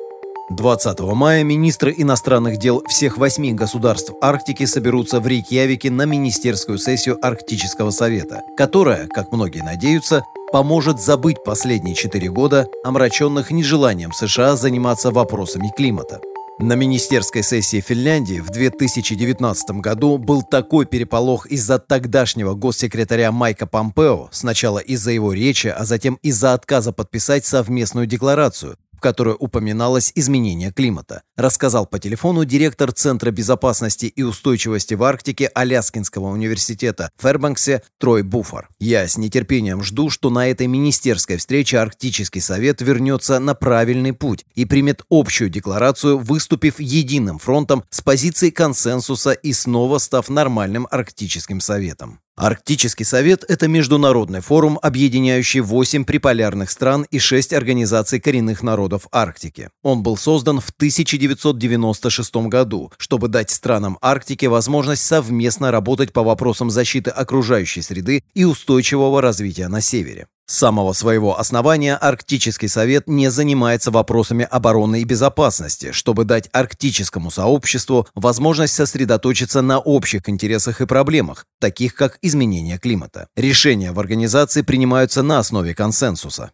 20 0.51 1.01
мая 1.01 1.43
министры 1.43 1.95
иностранных 1.97 2.59
дел 2.59 2.83
всех 2.87 3.17
восьми 3.17 3.55
государств 3.55 4.13
Арктики 4.21 4.67
соберутся 4.67 5.19
в 5.19 5.27
Рейкьявике 5.27 5.91
на 5.91 6.05
министерскую 6.05 6.77
сессию 6.77 7.19
Арктического 7.25 7.91
совета, 7.91 8.43
которая, 8.55 9.07
как 9.07 9.33
многие 9.33 9.63
надеются, 9.63 10.23
поможет 10.53 11.01
забыть 11.01 11.43
последние 11.43 11.95
четыре 11.95 12.31
года, 12.31 12.67
омраченных 12.85 13.53
нежеланием 13.53 14.13
США 14.13 14.55
заниматься 14.55 15.11
вопросами 15.11 15.73
климата. 15.75 16.21
На 16.59 16.75
министерской 16.75 17.43
сессии 17.43 17.81
Финляндии 17.81 18.39
в 18.39 18.51
2019 18.51 19.81
году 19.81 20.19
был 20.19 20.43
такой 20.43 20.85
переполох 20.87 21.47
из-за 21.47 21.79
тогдашнего 21.79 22.55
госсекретаря 22.55 23.33
Майка 23.33 23.67
Помпео, 23.67 24.29
сначала 24.31 24.79
из-за 24.79 25.11
его 25.11 25.33
речи, 25.33 25.67
а 25.67 25.85
затем 25.85 26.19
из-за 26.23 26.53
отказа 26.53 26.93
подписать 26.93 27.45
совместную 27.45 28.07
декларацию, 28.07 28.77
которой 29.01 29.37
упоминалось 29.39 30.13
изменение 30.15 30.73
климата, 30.73 31.23
рассказал 31.37 31.87
по 31.87 31.99
телефону 31.99 32.45
директор 32.45 32.93
Центра 32.93 33.31
безопасности 33.31 34.07
и 34.07 34.23
устойчивости 34.23 34.95
в 34.95 35.03
Арктике 35.05 35.47
Аляскинского 35.47 36.29
университета 36.29 37.11
в 37.17 37.23
Фербанксе 37.23 37.83
Трой 37.99 38.23
Буфор. 38.23 38.69
«Я 38.79 39.07
с 39.07 39.17
нетерпением 39.17 39.83
жду, 39.83 40.11
что 40.11 40.31
на 40.31 40.49
этой 40.49 40.67
министерской 40.67 41.37
встрече 41.37 41.79
Арктический 41.79 42.41
совет 42.41 42.81
вернется 42.81 43.39
на 43.39 43.55
правильный 43.55 44.13
путь 44.13 44.45
и 44.55 44.65
примет 44.65 45.03
общую 45.11 45.51
декларацию, 45.51 46.19
выступив 46.19 46.81
единым 46.81 47.39
фронтом 47.39 47.85
с 47.91 48.01
позицией 48.01 48.51
консенсуса 48.51 49.33
и 49.33 49.53
снова 49.53 49.99
став 49.99 50.29
нормальным 50.29 50.87
Арктическим 50.91 51.61
советом. 51.61 52.21
Арктический 52.37 53.05
совет– 53.05 53.45
это 53.49 53.69
международный 53.69 54.41
форум, 54.41 54.77
объединяющий 54.83 55.61
8 55.61 56.05
приполярных 56.05 56.69
стран 56.69 57.07
и 57.13 57.21
6 57.21 57.53
организаций 57.53 58.19
коренных 58.19 58.65
народов 58.65 59.07
Арктики. 59.13 59.71
Он 59.85 60.03
был 60.03 60.17
создан 60.17 60.59
в 60.59 60.71
1996 60.71 62.35
году, 62.49 62.91
чтобы 62.99 63.29
дать 63.29 63.51
странам 63.51 63.99
Арктики 64.01 64.47
возможность 64.47 65.07
совместно 65.07 65.71
работать 65.71 66.13
по 66.13 66.25
вопросам 66.25 66.71
защиты 66.71 67.11
окружающей 67.11 67.83
среды 67.83 68.25
и 68.35 68.45
устойчивого 68.45 69.23
развития 69.23 69.69
на 69.69 69.81
севере. 69.81 70.27
С 70.47 70.59
самого 70.59 70.93
своего 70.93 71.39
основания 71.39 71.97
Арктический 71.97 72.69
совет 72.69 73.09
не 73.09 73.31
занимается 73.31 73.91
вопросами 73.91 74.47
обороны 74.51 75.01
и 75.01 75.05
безопасности, 75.05 75.93
чтобы 75.93 76.25
дать 76.25 76.51
арктическому 76.53 77.31
сообществу 77.31 78.07
возможность 78.15 78.75
сосредоточиться 78.75 79.63
на 79.63 79.79
общих 79.79 80.29
интересах 80.29 80.83
и 80.83 80.87
проблемах, 80.87 81.47
таких 81.61 81.95
как 81.95 82.19
изменение 82.21 82.79
климата. 82.79 83.29
Решения 83.37 83.93
в 83.93 84.01
организации 84.01 84.61
принимаются 84.61 85.23
на 85.23 85.39
основе 85.39 85.75
консенсуса. 85.75 86.53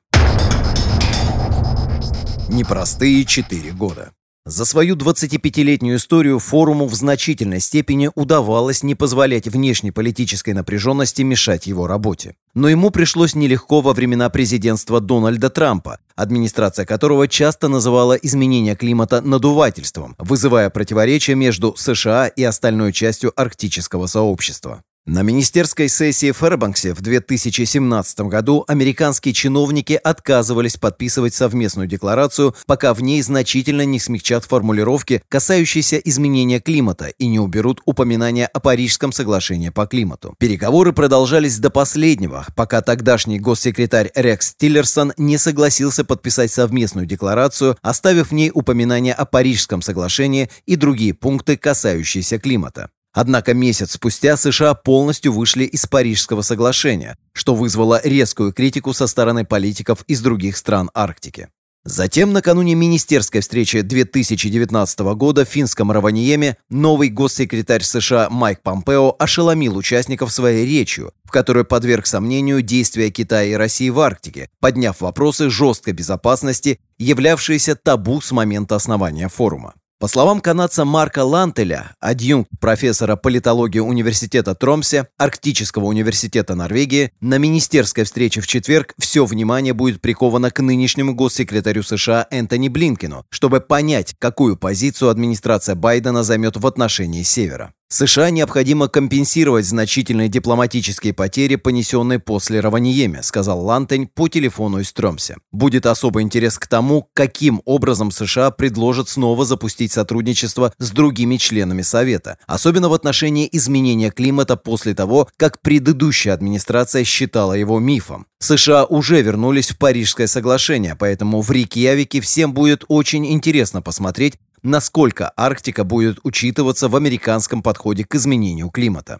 Непростые 2.48 3.24
четыре 3.24 3.72
года. 3.72 4.12
За 4.46 4.64
свою 4.64 4.96
25-летнюю 4.96 5.96
историю 5.96 6.38
форуму 6.38 6.86
в 6.86 6.94
значительной 6.94 7.60
степени 7.60 8.10
удавалось 8.14 8.82
не 8.82 8.94
позволять 8.94 9.46
внешней 9.46 9.90
политической 9.90 10.54
напряженности 10.54 11.20
мешать 11.20 11.66
его 11.66 11.86
работе. 11.86 12.36
Но 12.54 12.70
ему 12.70 12.90
пришлось 12.90 13.34
нелегко 13.34 13.82
во 13.82 13.92
времена 13.92 14.30
президентства 14.30 14.98
Дональда 15.00 15.50
Трампа, 15.50 15.98
администрация 16.16 16.86
которого 16.86 17.28
часто 17.28 17.68
называла 17.68 18.14
изменение 18.14 18.76
климата 18.76 19.20
надувательством, 19.20 20.16
вызывая 20.18 20.70
противоречия 20.70 21.34
между 21.34 21.74
США 21.76 22.26
и 22.26 22.42
остальной 22.42 22.94
частью 22.94 23.38
арктического 23.38 24.06
сообщества. 24.06 24.82
На 25.06 25.22
министерской 25.22 25.88
сессии 25.88 26.30
в 26.30 26.36
Фэрбанксе 26.36 26.92
в 26.92 27.00
2017 27.00 28.20
году 28.20 28.64
американские 28.68 29.32
чиновники 29.32 29.94
отказывались 29.94 30.76
подписывать 30.76 31.32
совместную 31.32 31.88
декларацию, 31.88 32.54
пока 32.66 32.92
в 32.92 33.02
ней 33.02 33.22
значительно 33.22 33.86
не 33.86 33.98
смягчат 33.98 34.44
формулировки, 34.44 35.22
касающиеся 35.28 35.96
изменения 35.96 36.60
климата 36.60 37.06
и 37.18 37.28
не 37.28 37.40
уберут 37.40 37.80
упоминания 37.86 38.46
о 38.46 38.60
Парижском 38.60 39.10
соглашении 39.10 39.70
по 39.70 39.86
климату. 39.86 40.34
Переговоры 40.38 40.92
продолжались 40.92 41.58
до 41.58 41.70
последнего, 41.70 42.46
пока 42.54 42.82
тогдашний 42.82 43.40
госсекретарь 43.40 44.12
Рекс 44.14 44.54
Тиллерсон 44.54 45.14
не 45.16 45.38
согласился 45.38 46.04
подписать 46.04 46.52
совместную 46.52 47.06
декларацию, 47.06 47.76
оставив 47.80 48.28
в 48.28 48.34
ней 48.34 48.52
упоминания 48.52 49.14
о 49.14 49.24
Парижском 49.24 49.80
соглашении 49.80 50.50
и 50.66 50.76
другие 50.76 51.14
пункты, 51.14 51.56
касающиеся 51.56 52.38
климата. 52.38 52.90
Однако 53.12 53.54
месяц 53.54 53.92
спустя 53.92 54.36
США 54.36 54.74
полностью 54.74 55.32
вышли 55.32 55.64
из 55.64 55.86
Парижского 55.86 56.42
соглашения, 56.42 57.16
что 57.32 57.54
вызвало 57.54 58.00
резкую 58.04 58.52
критику 58.52 58.92
со 58.92 59.06
стороны 59.06 59.44
политиков 59.44 60.04
из 60.06 60.20
других 60.20 60.56
стран 60.56 60.90
Арктики. 60.94 61.48
Затем, 61.84 62.34
накануне 62.34 62.74
министерской 62.74 63.40
встречи 63.40 63.80
2019 63.80 65.00
года 65.14 65.46
в 65.46 65.48
финском 65.48 65.90
Раваниеме, 65.90 66.58
новый 66.68 67.08
госсекретарь 67.08 67.82
США 67.82 68.28
Майк 68.28 68.60
Помпео 68.62 69.16
ошеломил 69.18 69.78
участников 69.78 70.30
своей 70.30 70.66
речью, 70.66 71.12
в 71.24 71.30
которой 71.30 71.64
подверг 71.64 72.06
сомнению 72.06 72.60
действия 72.60 73.10
Китая 73.10 73.44
и 73.44 73.54
России 73.54 73.88
в 73.88 73.98
Арктике, 73.98 74.50
подняв 74.60 75.00
вопросы 75.00 75.48
жесткой 75.48 75.94
безопасности, 75.94 76.80
являвшиеся 76.98 77.76
табу 77.76 78.20
с 78.20 78.30
момента 78.30 78.76
основания 78.76 79.28
форума. 79.28 79.72
По 80.00 80.08
словам 80.08 80.40
канадца 80.40 80.86
Марка 80.86 81.24
Лантеля, 81.24 81.94
адъюнкт 82.00 82.48
профессора 82.58 83.16
политологии 83.16 83.80
университета 83.80 84.54
Тромсе, 84.54 85.08
Арктического 85.18 85.84
университета 85.84 86.54
Норвегии, 86.54 87.12
на 87.20 87.36
министерской 87.36 88.04
встрече 88.04 88.40
в 88.40 88.46
четверг 88.46 88.94
все 88.98 89.26
внимание 89.26 89.74
будет 89.74 90.00
приковано 90.00 90.50
к 90.50 90.60
нынешнему 90.62 91.14
госсекретарю 91.14 91.82
США 91.82 92.26
Энтони 92.30 92.68
Блинкину, 92.68 93.26
чтобы 93.28 93.60
понять, 93.60 94.14
какую 94.18 94.56
позицию 94.56 95.10
администрация 95.10 95.74
Байдена 95.74 96.22
займет 96.22 96.56
в 96.56 96.66
отношении 96.66 97.22
Севера. 97.22 97.74
США 97.92 98.30
необходимо 98.30 98.86
компенсировать 98.86 99.66
значительные 99.66 100.28
дипломатические 100.28 101.12
потери, 101.12 101.56
понесенные 101.56 102.20
после 102.20 102.60
Раваниеме, 102.60 103.20
сказал 103.24 103.64
Лантень 103.64 104.06
по 104.06 104.28
телефону 104.28 104.78
из 104.78 104.92
Тромсе. 104.92 105.38
Будет 105.50 105.86
особый 105.86 106.22
интерес 106.22 106.56
к 106.56 106.68
тому, 106.68 107.08
каким 107.14 107.60
образом 107.64 108.12
США 108.12 108.52
предложат 108.52 109.08
снова 109.08 109.44
запустить 109.44 109.90
сотрудничество 109.90 110.72
с 110.78 110.92
другими 110.92 111.36
членами 111.36 111.82
Совета, 111.82 112.38
особенно 112.46 112.88
в 112.88 112.94
отношении 112.94 113.48
изменения 113.50 114.12
климата 114.12 114.56
после 114.56 114.94
того, 114.94 115.28
как 115.36 115.60
предыдущая 115.60 116.32
администрация 116.32 117.02
считала 117.02 117.54
его 117.54 117.80
мифом. 117.80 118.26
США 118.38 118.84
уже 118.84 119.20
вернулись 119.20 119.70
в 119.70 119.78
Парижское 119.78 120.28
соглашение, 120.28 120.94
поэтому 120.96 121.42
в 121.42 121.50
Рикьявике 121.50 122.20
всем 122.20 122.54
будет 122.54 122.84
очень 122.86 123.26
интересно 123.26 123.82
посмотреть, 123.82 124.38
насколько 124.62 125.32
Арктика 125.36 125.84
будет 125.84 126.18
учитываться 126.22 126.88
в 126.88 126.96
американском 126.96 127.62
подходе 127.62 128.04
к 128.04 128.14
изменению 128.14 128.70
климата. 128.70 129.18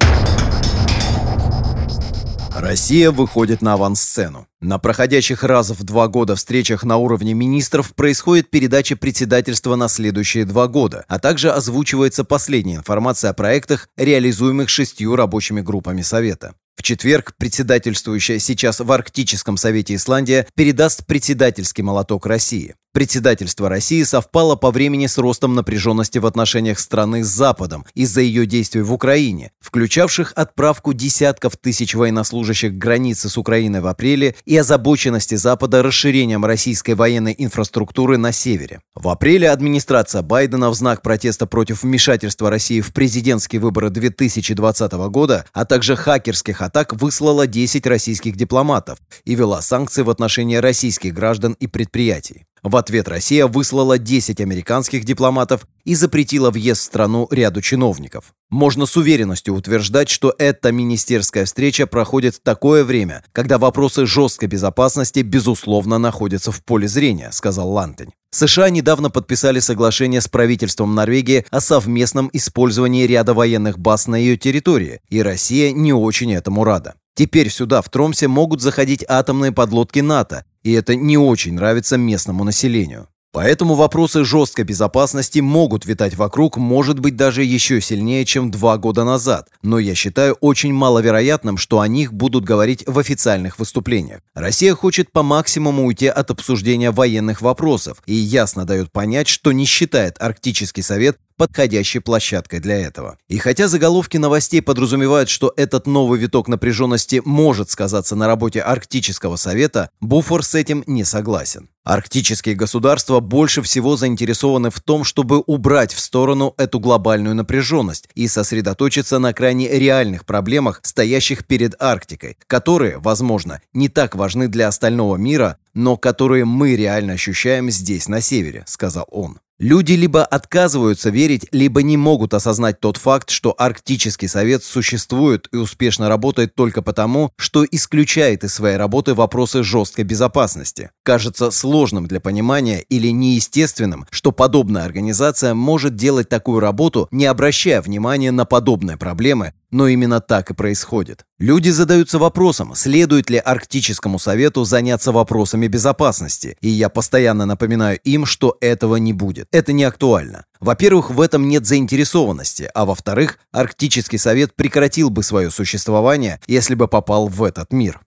Россия 2.55 3.11
выходит 3.11 3.63
на 3.63 3.75
авансцену. 3.75 4.47
На 4.61 4.79
проходящих 4.79 5.45
раз 5.45 5.71
в 5.71 5.83
два 5.83 6.09
года 6.09 6.37
встречах 6.37 6.85
на 6.85 6.99
уровне 6.99 7.33
министров 7.33 7.95
происходит 7.95 8.51
передача 8.51 8.97
председательства 8.97 9.77
на 9.77 9.89
следующие 9.89 10.45
два 10.45 10.69
года, 10.69 11.05
а 11.09 11.19
также 11.19 11.51
озвучивается 11.51 12.23
последняя 12.25 12.77
информация 12.77 13.31
о 13.31 13.35
проектах, 13.35 13.89
реализуемых 13.97 14.69
шестью 14.69 15.17
рабочими 15.17 15.63
группами 15.63 16.03
Совета. 16.03 16.55
В 16.81 16.83
четверг 16.83 17.35
председательствующая 17.37 18.39
сейчас 18.39 18.81
в 18.81 18.91
Арктическом 18.91 19.59
совете 19.59 19.97
Исландия 19.97 20.47
передаст 20.55 21.05
председательский 21.05 21.83
молоток 21.83 22.25
России. 22.25 22.75
Председательство 22.93 23.69
России 23.69 24.03
совпало 24.03 24.57
по 24.57 24.73
времени 24.73 25.07
с 25.07 25.17
ростом 25.17 25.55
напряженности 25.55 26.19
в 26.19 26.27
отношениях 26.27 26.81
страны 26.81 27.23
с 27.23 27.29
Западом 27.29 27.87
из-за 27.95 28.21
ее 28.21 28.47
действий 28.47 28.81
в 28.83 28.93
Украине, 28.93 29.53
включавших 29.61 30.33
отправку 30.35 30.93
десятков 30.93 31.57
тысяч 31.57 31.95
военнослужащих 31.95 32.73
к 32.73 32.79
границе 32.79 33.29
с 33.29 33.39
Украиной 33.39 33.81
в 33.81 33.87
апреле 33.87 34.35
и 34.45 34.57
озабоченности 34.57 35.37
Запада 35.37 35.85
расширением 35.85 36.45
российской 36.45 36.97
военной 36.97 37.33
инфраструктуры 37.39 38.17
на 38.17 38.33
севере. 38.33 38.81
В 38.97 39.09
апреле 39.09 39.51
администрация 39.51 40.23
Байдена 40.23 40.69
в 40.69 40.75
знак 40.75 41.03
протеста 41.03 41.47
против 41.47 41.85
вмешательства 41.85 42.51
России 42.51 42.81
в 42.81 42.93
президентские 42.93 43.61
выборы 43.61 43.91
2020 43.91 44.93
года, 45.11 45.47
а 45.53 45.65
также 45.65 45.95
хакерских 45.95 46.61
атак 46.71 46.95
выслала 46.95 47.49
10 47.49 47.85
российских 47.87 48.37
дипломатов 48.37 48.99
и 49.25 49.35
вела 49.35 49.61
санкции 49.61 50.03
в 50.03 50.11
отношении 50.11 50.55
российских 50.55 51.13
граждан 51.13 51.57
и 51.59 51.67
предприятий. 51.67 52.47
В 52.63 52.77
ответ 52.77 53.09
Россия 53.09 53.47
выслала 53.47 53.99
10 53.99 54.41
американских 54.41 55.05
дипломатов 55.05 55.67
и 55.85 55.95
запретила 55.95 56.51
въезд 56.51 56.83
в 56.83 56.85
страну 56.85 57.27
ряду 57.31 57.61
чиновников. 57.61 58.33
Можно 58.51 58.87
с 58.87 58.97
уверенностью 58.97 59.55
утверждать, 59.55 60.09
что 60.11 60.33
эта 60.39 60.71
министерская 60.71 61.45
встреча 61.45 61.87
проходит 61.87 62.37
в 62.37 62.41
такое 62.41 62.85
время, 62.85 63.25
когда 63.33 63.59
вопросы 63.59 64.07
жесткой 64.07 64.49
безопасности, 64.49 65.21
безусловно, 65.21 65.99
находятся 65.99 66.53
в 66.53 66.63
поле 66.63 66.87
зрения, 66.87 67.31
сказал 67.33 67.71
Лантень. 67.71 68.13
США 68.33 68.71
недавно 68.71 69.11
подписали 69.11 69.59
соглашение 69.59 70.21
с 70.21 70.29
правительством 70.29 70.95
Норвегии 70.95 71.45
о 71.51 71.61
совместном 71.61 72.31
использовании 72.33 73.07
ряда 73.07 73.35
военных 73.35 73.79
баз 73.79 74.07
на 74.07 74.15
ее 74.15 74.37
территории, 74.37 75.01
и 75.09 75.21
Россия 75.21 75.73
не 75.73 75.93
очень 75.93 76.33
этому 76.33 76.63
рада. 76.65 76.95
Теперь 77.15 77.51
сюда, 77.51 77.83
в 77.83 77.89
Тромсе, 77.89 78.29
могут 78.29 78.63
заходить 78.63 79.05
атомные 79.09 79.53
подлодки 79.53 79.99
НАТО, 79.99 80.45
и 80.63 80.73
это 80.73 80.95
не 80.95 81.19
очень 81.19 81.55
нравится 81.55 81.97
местному 81.97 82.45
населению. 82.45 83.09
Поэтому 83.33 83.75
вопросы 83.75 84.25
жесткой 84.25 84.65
безопасности 84.65 85.39
могут 85.39 85.87
витать 85.87 86.17
вокруг, 86.17 86.57
может 86.57 86.99
быть, 86.99 87.15
даже 87.15 87.45
еще 87.45 87.81
сильнее, 87.81 88.25
чем 88.25 88.51
два 88.51 88.77
года 88.77 89.05
назад, 89.05 89.49
но 89.63 89.79
я 89.79 89.95
считаю 89.95 90.35
очень 90.41 90.73
маловероятным, 90.73 91.57
что 91.57 91.79
о 91.79 91.87
них 91.87 92.13
будут 92.13 92.45
говорить 92.45 92.83
в 92.89 92.99
официальных 92.99 93.61
выступлениях. 93.61 94.21
Россия 94.35 94.75
хочет 94.75 95.13
по 95.13 95.23
максимуму 95.23 95.87
уйти 95.87 96.09
от 96.09 96.33
обсуждения 96.33 96.91
военных 96.91 97.41
вопросов 97.41 98.03
и 98.05 98.15
ясно 98.15 98.65
дает 98.65 98.91
понять, 98.91 99.29
что 99.29 99.53
не 99.53 99.65
считает 99.65 100.17
Арктический 100.19 100.83
совет 100.83 101.19
подходящей 101.41 102.03
площадкой 102.03 102.61
для 102.61 102.77
этого. 102.77 103.17
И 103.29 103.39
хотя 103.39 103.67
заголовки 103.67 104.19
новостей 104.19 104.61
подразумевают, 104.61 105.31
что 105.31 105.55
этот 105.57 105.87
новый 105.87 106.21
виток 106.21 106.49
напряженности 106.49 107.23
может 107.25 107.71
сказаться 107.71 108.15
на 108.15 108.27
работе 108.27 108.61
Арктического 108.61 109.37
совета, 109.37 109.89
Буфор 110.03 110.45
с 110.45 110.55
этим 110.55 110.85
не 110.87 111.03
согласен. 111.03 111.71
Арктические 111.83 112.57
государства 112.57 113.21
больше 113.21 113.63
всего 113.63 113.97
заинтересованы 113.97 114.69
в 114.69 114.81
том, 114.81 115.03
чтобы 115.03 115.39
убрать 115.47 115.95
в 115.95 116.01
сторону 116.01 116.53
эту 116.59 116.79
глобальную 116.79 117.35
напряженность 117.35 118.11
и 118.15 118.29
сосредоточиться 118.29 119.19
на 119.19 119.33
крайне 119.33 119.67
реальных 119.67 120.27
проблемах, 120.27 120.81
стоящих 120.83 121.47
перед 121.47 121.75
Арктикой, 121.81 122.37
которые, 122.49 122.99
возможно, 122.99 123.63
не 123.73 123.89
так 123.89 124.15
важны 124.15 124.49
для 124.49 124.69
остального 124.69 125.17
мира, 125.17 125.57
но 125.73 125.97
которые 125.97 126.45
мы 126.45 126.77
реально 126.77 127.15
ощущаем 127.15 127.71
здесь, 127.71 128.09
на 128.09 128.21
севере, 128.21 128.65
сказал 128.67 129.07
он. 129.11 129.41
Люди 129.61 129.93
либо 129.93 130.25
отказываются 130.25 131.11
верить, 131.11 131.47
либо 131.53 131.83
не 131.83 131.99
могут 131.99 132.33
осознать 132.33 132.81
тот 132.81 132.97
факт, 132.97 133.29
что 133.29 133.55
Арктический 133.59 134.27
совет 134.27 134.65
существует 134.65 135.49
и 135.53 135.59
успешно 135.59 136.09
работает 136.09 136.55
только 136.55 136.81
потому, 136.81 137.31
что 137.37 137.67
исключает 137.71 138.43
из 138.43 138.55
своей 138.55 138.79
работы 138.79 139.13
вопросы 139.13 139.63
жесткой 139.63 140.05
безопасности. 140.05 140.93
Кажется 141.03 141.51
сложным 141.51 142.07
для 142.07 142.21
понимания 142.21 142.81
или 142.81 143.09
неестественным, 143.09 144.07
что 144.11 144.33
подобная 144.33 144.85
организация 144.85 145.53
может 145.53 145.95
делать 145.95 146.31
такую 146.31 146.61
работу, 146.61 147.09
не 147.11 147.27
обращая 147.27 147.83
внимания 147.83 148.31
на 148.31 148.47
подобные 148.47 148.97
проблемы, 148.97 149.53
Но 149.71 149.87
именно 149.87 150.21
так 150.21 150.51
и 150.51 150.55
происходит. 150.55 151.25
Люди 151.39 151.71
задаются 151.71 152.19
вопросом, 152.19 152.75
следует 152.75 153.31
ли 153.31 153.39
Арктическому 153.39 154.19
совету 154.19 154.65
заняться 154.65 155.13
вопросами 155.13 155.69
безопасности, 155.69 156.57
и 156.61 156.69
я 156.69 156.89
постоянно 156.89 157.47
напоминаю 157.47 157.99
им, 158.05 158.27
что 158.27 158.57
этого 158.61 158.97
не 158.97 159.13
будет. 159.13 159.47
Это 159.53 159.73
не 159.73 159.85
актуально. 159.85 160.45
Во-первых, 160.59 161.11
в 161.11 161.21
этом 161.21 161.49
нет 161.49 161.67
заинтересованности, 161.67 162.71
а 162.75 162.85
во-вторых, 162.85 163.39
Арктический 163.53 164.19
совет 164.19 164.55
прекратил 164.55 165.11
бы 165.11 165.23
свое 165.23 165.51
существование, 165.51 166.41
если 166.47 166.75
бы 166.75 166.89
попал 166.89 167.29
в 167.29 167.43
этот 167.43 167.73
мир. 167.73 168.01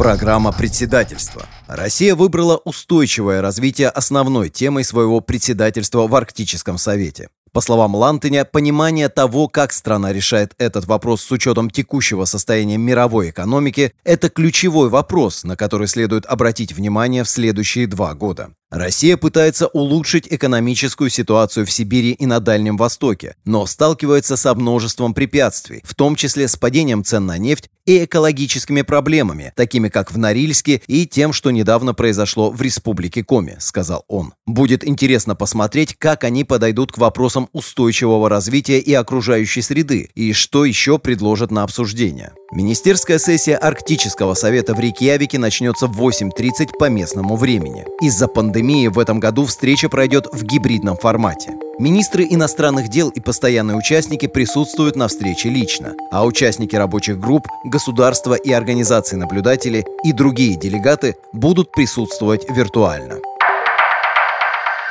Программа 0.00 0.50
председательства. 0.50 1.44
Россия 1.68 2.14
выбрала 2.14 2.56
устойчивое 2.56 3.42
развитие 3.42 3.90
основной 3.90 4.48
темой 4.48 4.82
своего 4.82 5.20
председательства 5.20 6.06
в 6.06 6.14
Арктическом 6.14 6.78
совете. 6.78 7.28
По 7.52 7.60
словам 7.60 7.96
Лантыня, 7.96 8.44
понимание 8.44 9.08
того, 9.08 9.48
как 9.48 9.72
страна 9.72 10.12
решает 10.12 10.54
этот 10.58 10.84
вопрос 10.86 11.22
с 11.22 11.32
учетом 11.32 11.68
текущего 11.68 12.24
состояния 12.24 12.76
мировой 12.76 13.30
экономики, 13.30 13.92
это 14.04 14.30
ключевой 14.30 14.88
вопрос, 14.88 15.42
на 15.42 15.56
который 15.56 15.88
следует 15.88 16.26
обратить 16.26 16.72
внимание 16.72 17.24
в 17.24 17.28
следующие 17.28 17.88
два 17.88 18.14
года. 18.14 18.50
Россия 18.70 19.16
пытается 19.16 19.66
улучшить 19.66 20.28
экономическую 20.30 21.10
ситуацию 21.10 21.66
в 21.66 21.72
Сибири 21.72 22.12
и 22.12 22.24
на 22.24 22.38
Дальнем 22.38 22.76
Востоке, 22.76 23.34
но 23.44 23.66
сталкивается 23.66 24.36
со 24.36 24.54
множеством 24.54 25.12
препятствий, 25.12 25.82
в 25.84 25.96
том 25.96 26.14
числе 26.14 26.46
с 26.46 26.54
падением 26.54 27.02
цен 27.02 27.26
на 27.26 27.36
нефть 27.36 27.68
и 27.84 28.04
экологическими 28.04 28.82
проблемами, 28.82 29.52
такими 29.56 29.88
как 29.88 30.12
в 30.12 30.18
Норильске 30.18 30.82
и 30.86 31.04
тем, 31.04 31.32
что 31.32 31.50
недавно 31.50 31.94
произошло 31.94 32.52
в 32.52 32.62
Республике 32.62 33.24
Коми, 33.24 33.56
сказал 33.58 34.04
он. 34.06 34.34
Будет 34.46 34.86
интересно 34.86 35.34
посмотреть, 35.34 35.96
как 35.98 36.22
они 36.22 36.44
подойдут 36.44 36.92
к 36.92 36.98
вопросам 36.98 37.48
устойчивого 37.52 38.28
развития 38.28 38.78
и 38.78 38.94
окружающей 38.94 39.62
среды, 39.62 40.10
и 40.14 40.32
что 40.32 40.64
еще 40.64 41.00
предложат 41.00 41.50
на 41.50 41.64
обсуждение. 41.64 42.32
Министерская 42.52 43.20
сессия 43.20 43.56
Арктического 43.56 44.34
совета 44.34 44.74
в 44.74 44.80
Рейкьявике 44.80 45.38
начнется 45.38 45.86
в 45.86 46.00
8.30 46.00 46.70
по 46.80 46.88
местному 46.88 47.36
времени. 47.36 47.86
Из-за 48.00 48.26
пандемии 48.26 48.88
в 48.88 48.98
этом 48.98 49.20
году 49.20 49.46
встреча 49.46 49.88
пройдет 49.88 50.26
в 50.32 50.42
гибридном 50.42 50.96
формате. 50.96 51.52
Министры 51.78 52.26
иностранных 52.28 52.88
дел 52.88 53.08
и 53.10 53.20
постоянные 53.20 53.76
участники 53.76 54.26
присутствуют 54.26 54.96
на 54.96 55.06
встрече 55.06 55.48
лично, 55.48 55.94
а 56.10 56.26
участники 56.26 56.74
рабочих 56.74 57.20
групп, 57.20 57.46
государства 57.64 58.34
и 58.34 58.50
организации 58.50 59.14
наблюдателей 59.14 59.84
и 60.04 60.12
другие 60.12 60.56
делегаты 60.56 61.14
будут 61.32 61.70
присутствовать 61.70 62.50
виртуально. 62.50 63.18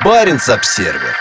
Баренц-обсервер 0.02 1.14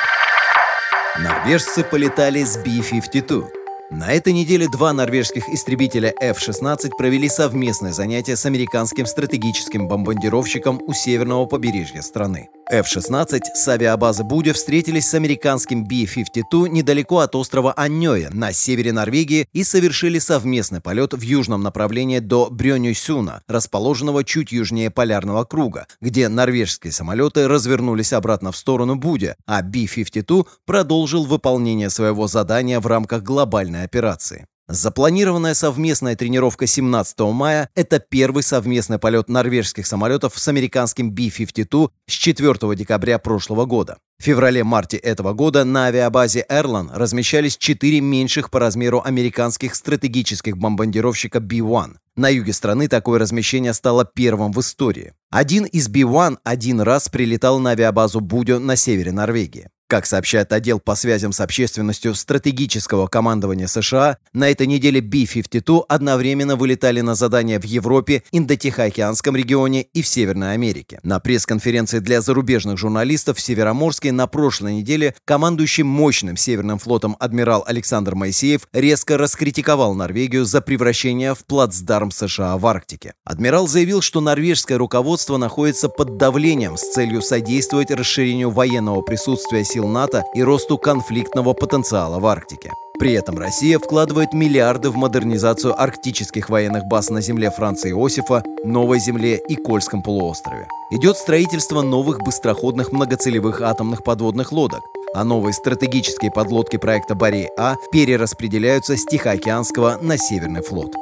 Норвежцы 1.17 1.84
полетали 1.84 2.45
с 2.45 2.56
B-52. 2.56 3.58
На 3.91 4.13
этой 4.13 4.34
неделе 4.34 4.67
два 4.67 4.93
норвежских 4.93 5.49
истребителя 5.49 6.13
F-16 6.21 6.91
провели 6.95 7.28
совместное 7.28 7.91
занятие 7.91 8.36
с 8.36 8.45
американским 8.45 9.08
стратегическим 9.08 9.88
бомбардировщиком 9.88 10.80
у 10.86 10.93
северного 10.93 11.47
побережья 11.47 12.02
страны. 12.02 12.49
F-16 12.71 13.41
с 13.55 13.67
авиабазы 13.67 14.23
Будя 14.23 14.53
встретились 14.53 15.10
с 15.10 15.15
американским 15.15 15.86
B-52 15.86 16.69
недалеко 16.69 17.17
от 17.17 17.34
острова 17.36 17.73
Аньоя 17.73 18.29
на 18.32 18.53
севере 18.53 18.91
Норвегии 18.91 19.47
и 19.53 19.63
совершили 19.63 20.19
совместный 20.19 20.79
полет 20.79 21.13
в 21.13 21.21
южном 21.21 21.63
направлении 21.63 22.19
до 22.19 22.49
Брёнюсюна, 22.51 23.41
расположенного 23.47 24.23
чуть 24.23 24.51
южнее 24.51 24.91
полярного 24.91 25.45
круга, 25.45 25.88
где 25.99 26.29
норвежские 26.29 26.93
самолеты 26.93 27.47
развернулись 27.47 28.13
обратно 28.13 28.51
в 28.51 28.58
сторону 28.58 28.97
Будя, 28.97 29.36
а 29.47 29.63
B-52 29.63 30.45
продолжил 30.67 31.25
выполнение 31.25 31.89
своего 31.89 32.27
задания 32.27 32.79
в 32.79 32.86
рамках 32.86 33.23
глобальной 33.23 33.84
операции. 33.84 34.45
Запланированная 34.71 35.55
совместная 35.55 36.15
тренировка 36.15 36.67
17 36.67 37.19
мая– 37.34 37.69
это 37.75 37.97
первый 37.97 38.43
совместный 38.43 38.99
полет 38.99 39.27
норвежских 39.27 39.88
самолетов 39.88 40.38
с 40.38 40.47
американским 40.47 41.10
B-52 41.10 41.89
с 42.05 42.12
4 42.12 42.75
декабря 42.75 43.17
прошлого 43.17 43.65
года. 43.65 43.97
В 44.19 44.23
феврале-марте 44.25 44.97
этого 44.97 45.34
года 45.34 45.65
на 45.65 45.88
авиабазе 45.88 46.45
Эрлан 46.47 46.91
размещались 46.93 47.58
четыре 47.58 47.99
меньших 47.99 48.51
по 48.51 48.60
размеру 48.60 49.01
американских 49.03 49.73
стратегических 49.73 50.55
бомбардировщика 50.55 51.39
B-1. 51.39 51.95
На 52.15 52.29
юге 52.29 52.53
страны 52.53 52.88
такое 52.88 53.17
размещение 53.17 53.73
стало 53.73 54.05
первым 54.05 54.51
в 54.51 54.60
истории. 54.60 55.13
Один 55.32 55.65
из 55.65 55.88
B-1 55.88 56.38
один 56.43 56.82
раз 56.82 57.10
прилетал 57.10 57.58
на 57.58 57.71
авиабазу 57.71 58.19
Будё 58.19 58.60
на 58.60 58.75
севере 58.75 59.12
Норвегии. 59.12 59.69
Как 59.89 60.06
сообщает 60.06 60.54
отдел 60.54 60.80
по 60.80 60.93
связям 60.93 61.32
с 61.32 61.41
общественностью 61.41 62.13
стратегического 62.13 63.08
командования 63.08 63.65
США, 63.65 64.19
на 64.34 64.47
этой 64.47 64.67
неделе 64.67 65.02
B-52 65.02 65.86
одновременно 65.89 66.56
вылетали 66.56 67.02
на 67.02 67.15
задания 67.15 67.60
в 67.60 67.63
Европе, 67.63 68.21
Индотихоокеанском 68.32 69.36
регионе 69.36 69.82
и 69.82 70.04
в 70.04 70.08
Северной 70.08 70.54
Америке. 70.54 70.99
На 71.02 71.19
пресс-конференции 71.19 71.97
для 71.97 72.21
зарубежных 72.21 72.78
журналистов 72.78 73.39
в 73.39 73.41
Североморске 73.41 74.12
на 74.12 74.28
прошлой 74.28 74.75
неделе 74.75 75.15
командующий 75.25 75.82
мощным 75.82 76.38
Северным 76.38 76.78
флотом 76.78 77.17
адмирал 77.19 77.63
Александр 77.65 78.13
Моисеев 78.13 78.67
резко 78.71 79.17
раскритиковал 79.17 79.95
Норвегию 79.95 80.45
за 80.45 80.62
превращение 80.62 81.34
в 81.34 81.43
плацдарм 81.47 82.12
США 82.12 82.60
в 82.60 82.67
Арктике. 82.67 83.15
Адмирал 83.25 83.67
заявил, 83.67 84.02
что 84.02 84.21
норвежское 84.21 84.78
руководство 84.78 85.38
находится 85.38 85.89
под 85.89 86.17
давлением 86.17 86.78
с 86.78 86.93
целью 86.93 87.23
содействовать 87.23 87.89
расширению 87.89 88.52
военного 88.52 89.02
присутствия 89.02 89.63
сил 89.63 89.78
сил 89.79 89.87
НАТО 89.87 90.25
и 90.33 90.43
росту 90.43 90.77
конфликтного 90.77 91.53
потенциала 91.53 92.19
в 92.19 92.25
Арктике. 92.25 92.71
При 92.99 93.13
этом 93.13 93.37
Россия 93.37 93.79
вкладывает 93.79 94.33
миллиарды 94.33 94.89
в 94.89 94.97
модернизацию 94.97 95.81
арктических 95.81 96.49
военных 96.49 96.83
баз 96.83 97.09
на 97.09 97.21
земле 97.21 97.49
Франции 97.49 97.91
Иосифа, 97.91 98.43
Новой 98.65 98.99
Земле 98.99 99.37
и 99.37 99.55
Кольском 99.55 100.03
полуострове. 100.03 100.67
Идет 100.91 101.15
строительство 101.15 101.81
новых 101.81 102.19
быстроходных 102.19 102.91
многоцелевых 102.91 103.61
атомных 103.61 104.03
подводных 104.03 104.51
лодок, 104.51 104.81
а 105.13 105.23
новые 105.23 105.53
стратегические 105.53 106.31
подлодки 106.31 106.75
проекта 106.75 107.15
«Борей-А» 107.15 107.75
перераспределяются 107.93 108.97
с 108.97 109.05
Тихоокеанского 109.05 109.97
на 110.01 110.17
Северный 110.17 110.61
флот. 110.61 110.93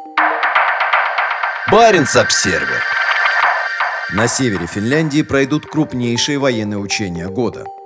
Баренц-обсервер 1.72 2.84
На 4.14 4.28
севере 4.28 4.68
Финляндии 4.68 5.24
пройдут 5.24 5.66
крупнейшие 5.66 6.38
военные 6.38 6.78
учения 6.78 7.28
года– 7.28 7.66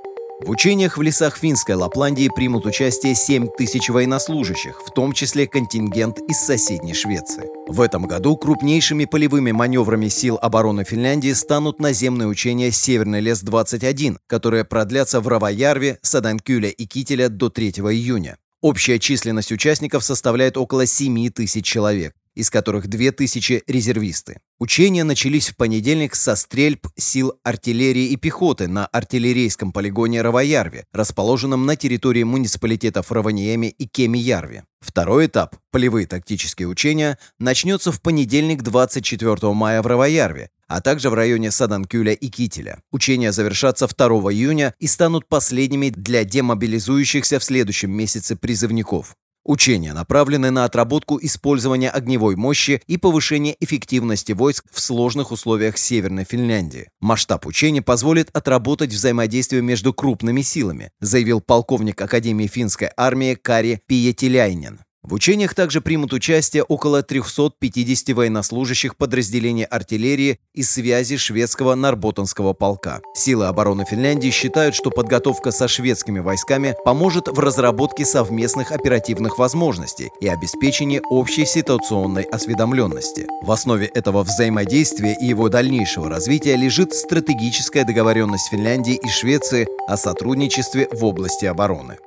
в 0.45 0.49
учениях 0.49 0.97
в 0.97 1.01
лесах 1.01 1.38
финской 1.38 1.75
Лапландии 1.75 2.30
примут 2.34 2.65
участие 2.65 3.15
7 3.15 3.47
тысяч 3.58 3.89
военнослужащих, 3.89 4.82
в 4.86 4.91
том 4.91 5.13
числе 5.13 5.47
контингент 5.47 6.19
из 6.27 6.38
соседней 6.38 6.93
Швеции. 6.93 7.49
В 7.67 7.82
этом 7.82 8.06
году 8.08 8.36
крупнейшими 8.38 9.06
полевыми 9.06 9.51
маневрами 9.51 10.08
сил 10.08 10.39
обороны 10.41 10.84
Финляндии 10.84 11.34
станут 11.34 11.80
наземные 11.80 12.27
учения 12.27 12.71
«Северный 12.71 13.21
лес-21», 13.21 14.17
которые 14.27 14.65
продлятся 14.65 15.21
в 15.21 15.27
Равоярве, 15.27 15.99
Саданкюле 16.01 16.69
и 16.69 16.86
Кителя 16.86 17.30
до 17.30 17.49
3 17.49 17.69
июня. 17.69 18.38
Общая 18.62 18.99
численность 18.99 19.51
участников 19.51 20.04
составляет 20.04 20.58
около 20.58 20.86
7 20.86 21.30
тысяч 21.30 21.65
человек 21.65 22.13
из 22.36 22.50
которых 22.50 22.88
2000 22.88 23.63
резервисты. 23.67 24.39
Учения 24.60 25.04
начались 25.04 25.50
в 25.50 25.56
понедельник 25.56 26.15
со 26.15 26.36
стрельб 26.36 26.88
сил 26.96 27.34
артиллерии 27.44 28.08
и 28.08 28.15
пехоты 28.15 28.67
на 28.67 28.86
артиллерийском 28.86 29.72
полигоне 29.72 30.22
Равоярве, 30.22 30.86
расположенном 30.94 31.65
на 31.65 31.76
территории 31.76 32.24
муниципалитетов 32.24 33.12
Раваниеми 33.12 33.67
и 33.67 33.88
Кеми-Ярве. 33.88 34.63
Второй 34.80 35.28
этап, 35.28 35.56
полевые 35.72 36.08
тактические 36.08 36.67
учения, 36.67 37.17
начнется 37.39 37.91
в 37.91 38.02
понедельник 38.02 38.62
24 38.63 39.54
мая 39.54 39.82
в 39.82 39.88
Равоярве, 39.88 40.50
а 40.67 40.82
также 40.82 41.10
в 41.10 41.13
районе 41.13 41.52
Саданкюля 41.52 42.13
и 42.13 42.30
Кителя. 42.30 42.82
Учения 42.91 43.32
завершатся 43.32 43.88
2 43.88 44.08
июня 44.32 44.74
и 44.80 44.88
станут 44.88 45.28
последними 45.28 45.89
для 45.89 46.24
демобилизующихся 46.24 47.39
в 47.39 47.44
следующем 47.44 47.91
месяце 47.91 48.36
призывников. 48.36 49.15
Учения 49.43 49.93
направлены 49.93 50.51
на 50.51 50.65
отработку 50.65 51.17
использования 51.19 51.89
огневой 51.89 52.36
мощи 52.36 52.82
и 52.86 52.97
повышение 52.97 53.56
эффективности 53.60 54.34
войск 54.34 54.65
в 54.71 54.80
сложных 54.80 55.32
условиях 55.32 55.80
Северной 55.80 56.25
Финляндии. 56.25 56.89
Масштаб 56.99 57.47
учений 57.47 57.82
позволит 57.82 58.30
отработать 58.34 58.91
взаимодействие 58.93 59.63
между 59.63 59.93
крупными 59.93 60.41
силами, 60.41 60.91
заявил 60.99 61.41
полковник 61.41 61.99
Академии 61.99 62.45
финской 62.45 62.91
армии 62.95 63.34
Кари 63.34 63.80
Пиетиляйнен. 63.88 64.82
В 65.04 65.16
учениях 65.16 65.56
также 65.56 65.82
примут 65.82 66.14
участие 66.14 66.62
около 66.62 67.02
350 67.02 68.16
военнослужащих 68.16 68.96
подразделений 68.96 69.64
артиллерии 69.64 70.40
и 70.54 70.62
связи 70.62 71.18
шведского 71.18 71.74
Нарботанского 71.74 72.54
полка. 72.54 73.02
Силы 73.16 73.48
обороны 73.48 73.84
Финляндии 73.90 74.30
считают, 74.30 74.76
что 74.76 74.92
подготовка 74.92 75.50
со 75.50 75.68
шведскими 75.68 76.20
войсками 76.20 76.76
поможет 76.86 77.28
в 77.28 77.40
разработке 77.40 78.06
совместных 78.06 78.72
оперативных 78.72 79.40
возможностей 79.40 80.12
и 80.22 80.28
обеспечении 80.28 81.02
общей 81.10 81.46
ситуационной 81.46 82.24
осведомленности. 82.24 83.26
В 83.42 83.52
основе 83.52 83.88
этого 83.88 84.22
взаимодействия 84.22 85.18
и 85.20 85.26
его 85.26 85.50
дальнейшего 85.50 86.10
развития 86.10 86.56
лежит 86.56 86.94
стратегическая 86.94 87.86
договоренность 87.86 88.50
Финляндии 88.52 89.00
и 89.04 89.10
Швеции 89.10 89.68
о 89.88 89.98
сотрудничестве 89.98 90.88
в 90.92 91.04
области 91.04 91.46
обороны. 91.46 91.98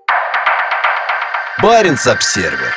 Баренц-Обсервер. 1.62 2.74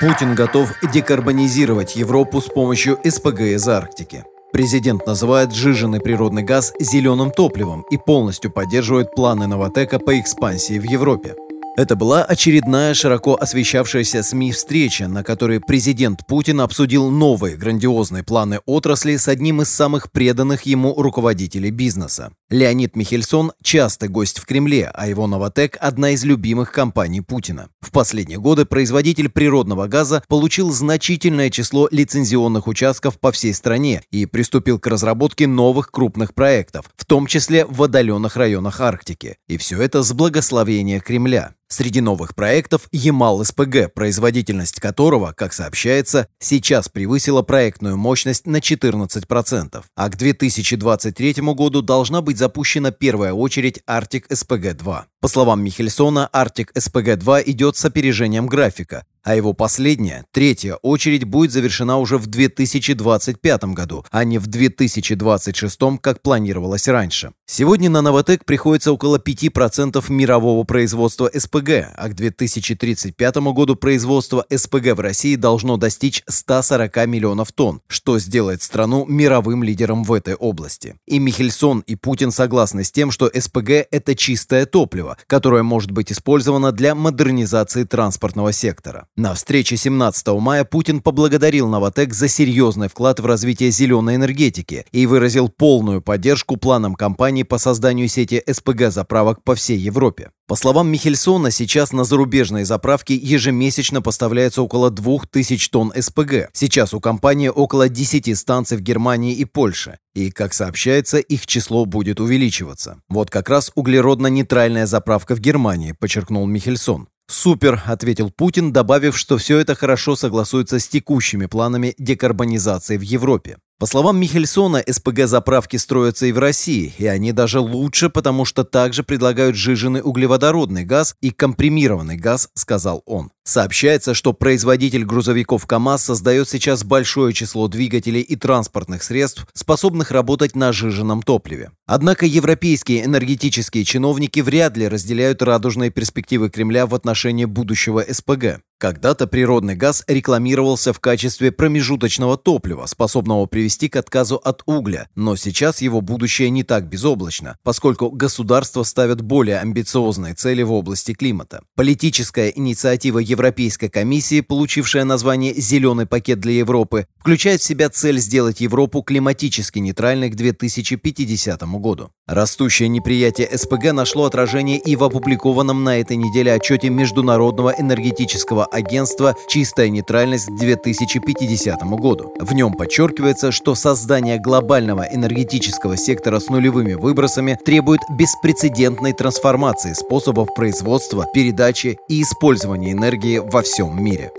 Путин 0.00 0.34
готов 0.34 0.72
декарбонизировать 0.92 1.94
Европу 1.94 2.40
с 2.40 2.46
помощью 2.46 2.98
СПГ 3.04 3.40
из 3.42 3.68
Арктики. 3.68 4.24
Президент 4.52 5.06
называет 5.06 5.54
сжиженный 5.54 6.00
природный 6.00 6.42
газ 6.42 6.72
зеленым 6.80 7.30
топливом 7.30 7.82
и 7.90 7.96
полностью 7.96 8.50
поддерживает 8.50 9.14
планы 9.14 9.46
Новотека 9.46 10.00
по 10.00 10.18
экспансии 10.18 10.80
в 10.80 10.82
Европе. 10.82 11.36
Это 11.76 11.96
была 11.96 12.22
очередная 12.22 12.94
широко 12.94 13.34
освещавшаяся 13.34 14.22
СМИ 14.22 14.52
встреча, 14.52 15.08
на 15.08 15.24
которой 15.24 15.58
президент 15.58 16.24
Путин 16.24 16.60
обсудил 16.60 17.10
новые 17.10 17.56
грандиозные 17.56 18.22
планы 18.22 18.60
отрасли 18.64 19.16
с 19.16 19.26
одним 19.26 19.60
из 19.60 19.70
самых 19.70 20.12
преданных 20.12 20.62
ему 20.62 20.94
руководителей 20.94 21.72
бизнеса. 21.72 22.32
Леонид 22.48 22.94
Михельсон– 22.94 23.50
частый 23.64 24.08
гость 24.08 24.38
в 24.38 24.46
Кремле, 24.46 24.88
а 24.94 25.08
его 25.08 25.26
«Новотек»– 25.26 25.76
одна 25.80 26.10
из 26.10 26.22
любимых 26.22 26.70
компаний 26.70 27.22
Путина. 27.22 27.68
В 27.80 27.90
последние 27.90 28.38
годы 28.38 28.66
производитель 28.66 29.28
природного 29.28 29.88
газа 29.88 30.22
получил 30.28 30.70
значительное 30.70 31.50
число 31.50 31.88
лицензионных 31.90 32.68
участков 32.68 33.18
по 33.18 33.32
всей 33.32 33.52
стране 33.52 34.02
и 34.12 34.26
приступил 34.26 34.78
к 34.78 34.86
разработке 34.86 35.48
новых 35.48 35.90
крупных 35.90 36.34
проектов, 36.34 36.88
в 36.96 37.04
том 37.04 37.26
числе 37.26 37.66
в 37.66 37.82
отдаленных 37.82 38.36
районах 38.36 38.80
Арктики. 38.80 39.38
И 39.48 39.56
все 39.56 39.82
это 39.82 40.04
с 40.04 40.12
благословения 40.12 41.00
Кремля. 41.00 41.54
Среди 41.68 42.00
новых 42.00 42.34
проектов 42.34 42.88
Ямал-СПГ, 42.92 43.92
производительность 43.94 44.80
которого, 44.80 45.32
как 45.36 45.52
сообщается, 45.52 46.28
сейчас 46.38 46.88
превысила 46.88 47.42
проектную 47.42 47.96
мощность 47.96 48.46
на 48.46 48.58
14%, 48.58 49.82
а 49.96 50.08
к 50.08 50.16
2023 50.16 51.34
году 51.54 51.82
должна 51.82 52.20
быть 52.20 52.38
запущена 52.38 52.90
первая 52.90 53.32
очередь 53.32 53.80
Arctic 53.88 54.28
SPG-2. 54.28 55.02
По 55.20 55.28
словам 55.28 55.64
Михельсона, 55.64 56.28
Arctic 56.32 56.68
SPG-2 56.74 57.42
идет 57.46 57.76
с 57.76 57.84
опережением 57.84 58.46
графика, 58.46 59.04
а 59.24 59.34
его 59.34 59.54
последняя, 59.54 60.26
третья 60.30 60.74
очередь 60.74 61.24
будет 61.24 61.50
завершена 61.50 61.98
уже 61.98 62.18
в 62.18 62.26
2025 62.26 63.64
году, 63.64 64.04
а 64.10 64.22
не 64.24 64.38
в 64.38 64.46
2026, 64.46 65.80
как 66.00 66.22
планировалось 66.22 66.86
раньше. 66.86 67.32
Сегодня 67.46 67.90
на 67.90 68.02
Новотек 68.02 68.44
приходится 68.44 68.92
около 68.92 69.18
5% 69.18 70.04
мирового 70.10 70.64
производства 70.64 71.30
СПГ, 71.34 71.88
а 71.96 72.08
к 72.08 72.14
2035 72.14 73.36
году 73.52 73.76
производство 73.76 74.46
СПГ 74.54 74.94
в 74.94 75.00
России 75.00 75.36
должно 75.36 75.76
достичь 75.76 76.22
140 76.26 77.06
миллионов 77.06 77.52
тонн, 77.52 77.80
что 77.88 78.18
сделает 78.18 78.62
страну 78.62 79.06
мировым 79.06 79.62
лидером 79.62 80.04
в 80.04 80.12
этой 80.12 80.34
области. 80.34 80.96
И 81.06 81.18
Михельсон, 81.18 81.80
и 81.86 81.96
Путин 81.96 82.30
согласны 82.30 82.84
с 82.84 82.92
тем, 82.92 83.10
что 83.10 83.30
СПГ– 83.34 83.70
это 83.90 84.14
чистое 84.14 84.66
топливо, 84.66 85.16
которое 85.26 85.62
может 85.62 85.90
быть 85.90 86.12
использовано 86.12 86.72
для 86.72 86.94
модернизации 86.94 87.84
транспортного 87.84 88.52
сектора. 88.52 89.06
На 89.16 89.32
встрече 89.34 89.76
17 89.76 90.26
мая 90.40 90.64
Путин 90.64 91.00
поблагодарил 91.00 91.68
Новотек 91.68 92.12
за 92.12 92.26
серьезный 92.26 92.88
вклад 92.88 93.20
в 93.20 93.26
развитие 93.26 93.70
зеленой 93.70 94.16
энергетики 94.16 94.86
и 94.90 95.06
выразил 95.06 95.48
полную 95.48 96.02
поддержку 96.02 96.56
планам 96.56 96.96
компании 96.96 97.44
по 97.44 97.58
созданию 97.58 98.08
сети 98.08 98.42
СПГ-заправок 98.44 99.44
по 99.44 99.54
всей 99.54 99.78
Европе. 99.78 100.30
По 100.48 100.56
словам 100.56 100.88
Михельсона, 100.88 101.52
сейчас 101.52 101.92
на 101.92 102.02
зарубежные 102.02 102.64
заправки 102.64 103.12
ежемесячно 103.12 104.02
поставляется 104.02 104.62
около 104.62 104.90
2000 104.90 105.70
тонн 105.70 105.92
СПГ. 105.96 106.50
Сейчас 106.52 106.92
у 106.92 106.98
компании 106.98 107.48
около 107.48 107.88
10 107.88 108.36
станций 108.36 108.76
в 108.76 108.80
Германии 108.80 109.32
и 109.32 109.44
Польше. 109.44 109.98
И, 110.16 110.32
как 110.32 110.52
сообщается, 110.52 111.18
их 111.18 111.46
число 111.46 111.86
будет 111.86 112.18
увеличиваться. 112.18 112.98
Вот 113.08 113.30
как 113.30 113.48
раз 113.48 113.70
углеродно-нейтральная 113.76 114.86
заправка 114.86 115.36
в 115.36 115.40
Германии, 115.40 115.92
подчеркнул 115.92 116.46
Михельсон. 116.46 117.06
«Супер»,— 117.26 117.82
ответил 117.86 118.30
Путин, 118.30 118.72
добавив, 118.72 119.16
что 119.16 119.38
все 119.38 119.58
это 119.58 119.74
хорошо 119.74 120.14
согласуется 120.14 120.78
с 120.78 120.88
текущими 120.88 121.46
планами 121.46 121.94
декарбонизации 121.98 122.96
в 122.96 123.02
Европе. 123.02 123.56
По 123.78 123.86
словам 123.86 124.18
Михельсона, 124.18 124.82
СПГ-заправки 124.86 125.76
строятся 125.76 126.26
и 126.26 126.32
в 126.32 126.38
России, 126.38 126.94
и 126.96 127.06
они 127.06 127.32
даже 127.32 127.60
лучше, 127.60 128.08
потому 128.08 128.44
что 128.44 128.62
также 128.62 129.02
предлагают 129.02 129.56
жиженый 129.56 130.00
углеводородный 130.02 130.84
газ 130.84 131.16
и 131.20 131.30
компримированный 131.30 132.16
газ, 132.16 132.50
сказал 132.54 133.02
он. 133.04 133.30
Сообщается, 133.46 134.14
что 134.14 134.32
производитель 134.32 135.04
грузовиков 135.04 135.66
КАМАЗ 135.66 136.02
создает 136.02 136.48
сейчас 136.48 136.82
большое 136.82 137.34
число 137.34 137.68
двигателей 137.68 138.22
и 138.22 138.36
транспортных 138.36 139.02
средств, 139.02 139.46
способных 139.52 140.10
работать 140.10 140.56
на 140.56 140.72
жиженном 140.72 141.22
топливе. 141.22 141.70
Однако 141.86 142.24
европейские 142.24 143.04
энергетические 143.04 143.84
чиновники 143.84 144.40
вряд 144.40 144.78
ли 144.78 144.88
разделяют 144.88 145.42
радужные 145.42 145.90
перспективы 145.90 146.48
Кремля 146.48 146.86
в 146.86 146.94
отношении 146.94 147.44
будущего 147.44 148.02
СПГ. 148.08 148.62
Когда-то 148.78 149.26
природный 149.26 149.76
газ 149.76 150.04
рекламировался 150.08 150.92
в 150.92 151.00
качестве 151.00 151.52
промежуточного 151.52 152.36
топлива, 152.36 152.86
способного 152.86 153.46
привести 153.46 153.88
к 153.88 153.96
отказу 153.96 154.36
от 154.36 154.62
угля, 154.66 155.08
но 155.14 155.36
сейчас 155.36 155.80
его 155.80 156.00
будущее 156.00 156.50
не 156.50 156.64
так 156.64 156.88
безоблачно, 156.88 157.56
поскольку 157.62 158.10
государства 158.10 158.82
ставят 158.82 159.22
более 159.22 159.58
амбициозные 159.60 160.34
цели 160.34 160.62
в 160.62 160.72
области 160.72 161.14
климата. 161.14 161.62
Политическая 161.76 162.48
инициатива 162.48 163.20
Европейской 163.34 163.88
комиссии, 163.88 164.40
получившая 164.40 165.04
название 165.04 165.54
«Зеленый 165.54 166.06
пакет 166.06 166.38
для 166.38 166.52
Европы», 166.52 167.06
включает 167.18 167.60
в 167.60 167.64
себя 167.64 167.90
цель 167.90 168.18
сделать 168.18 168.60
Европу 168.60 169.02
климатически 169.02 169.80
нейтральной 169.80 170.30
к 170.30 170.36
2050 170.36 171.62
году. 171.62 172.10
Растущее 172.26 172.88
неприятие 172.88 173.48
СПГ 173.52 173.92
нашло 173.92 174.24
отражение 174.24 174.78
и 174.78 174.96
в 174.96 175.04
опубликованном 175.04 175.84
на 175.84 175.98
этой 176.00 176.16
неделе 176.16 176.54
отчете 176.54 176.88
Международного 176.88 177.74
энергетического 177.76 178.64
агентства 178.64 179.34
«Чистая 179.48 179.90
нейтральность 179.90 180.46
к 180.46 180.58
2050 180.58 181.82
году». 181.82 182.34
В 182.38 182.54
нем 182.54 182.72
подчеркивается, 182.74 183.52
что 183.52 183.74
создание 183.74 184.38
глобального 184.38 185.02
энергетического 185.02 185.96
сектора 185.96 186.40
с 186.40 186.48
нулевыми 186.48 186.94
выбросами 186.94 187.58
требует 187.64 188.00
беспрецедентной 188.10 189.12
трансформации 189.12 189.92
способов 189.92 190.54
производства, 190.54 191.26
передачи 191.34 191.98
и 192.08 192.22
использования 192.22 192.94
энергии 193.24 193.38
во 193.38 193.62
всем 193.62 194.02
мире. 194.02 194.32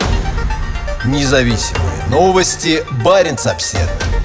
Независимые 1.04 2.06
новости. 2.08 2.84
Барин 3.04 3.36
обседный. 3.44 4.15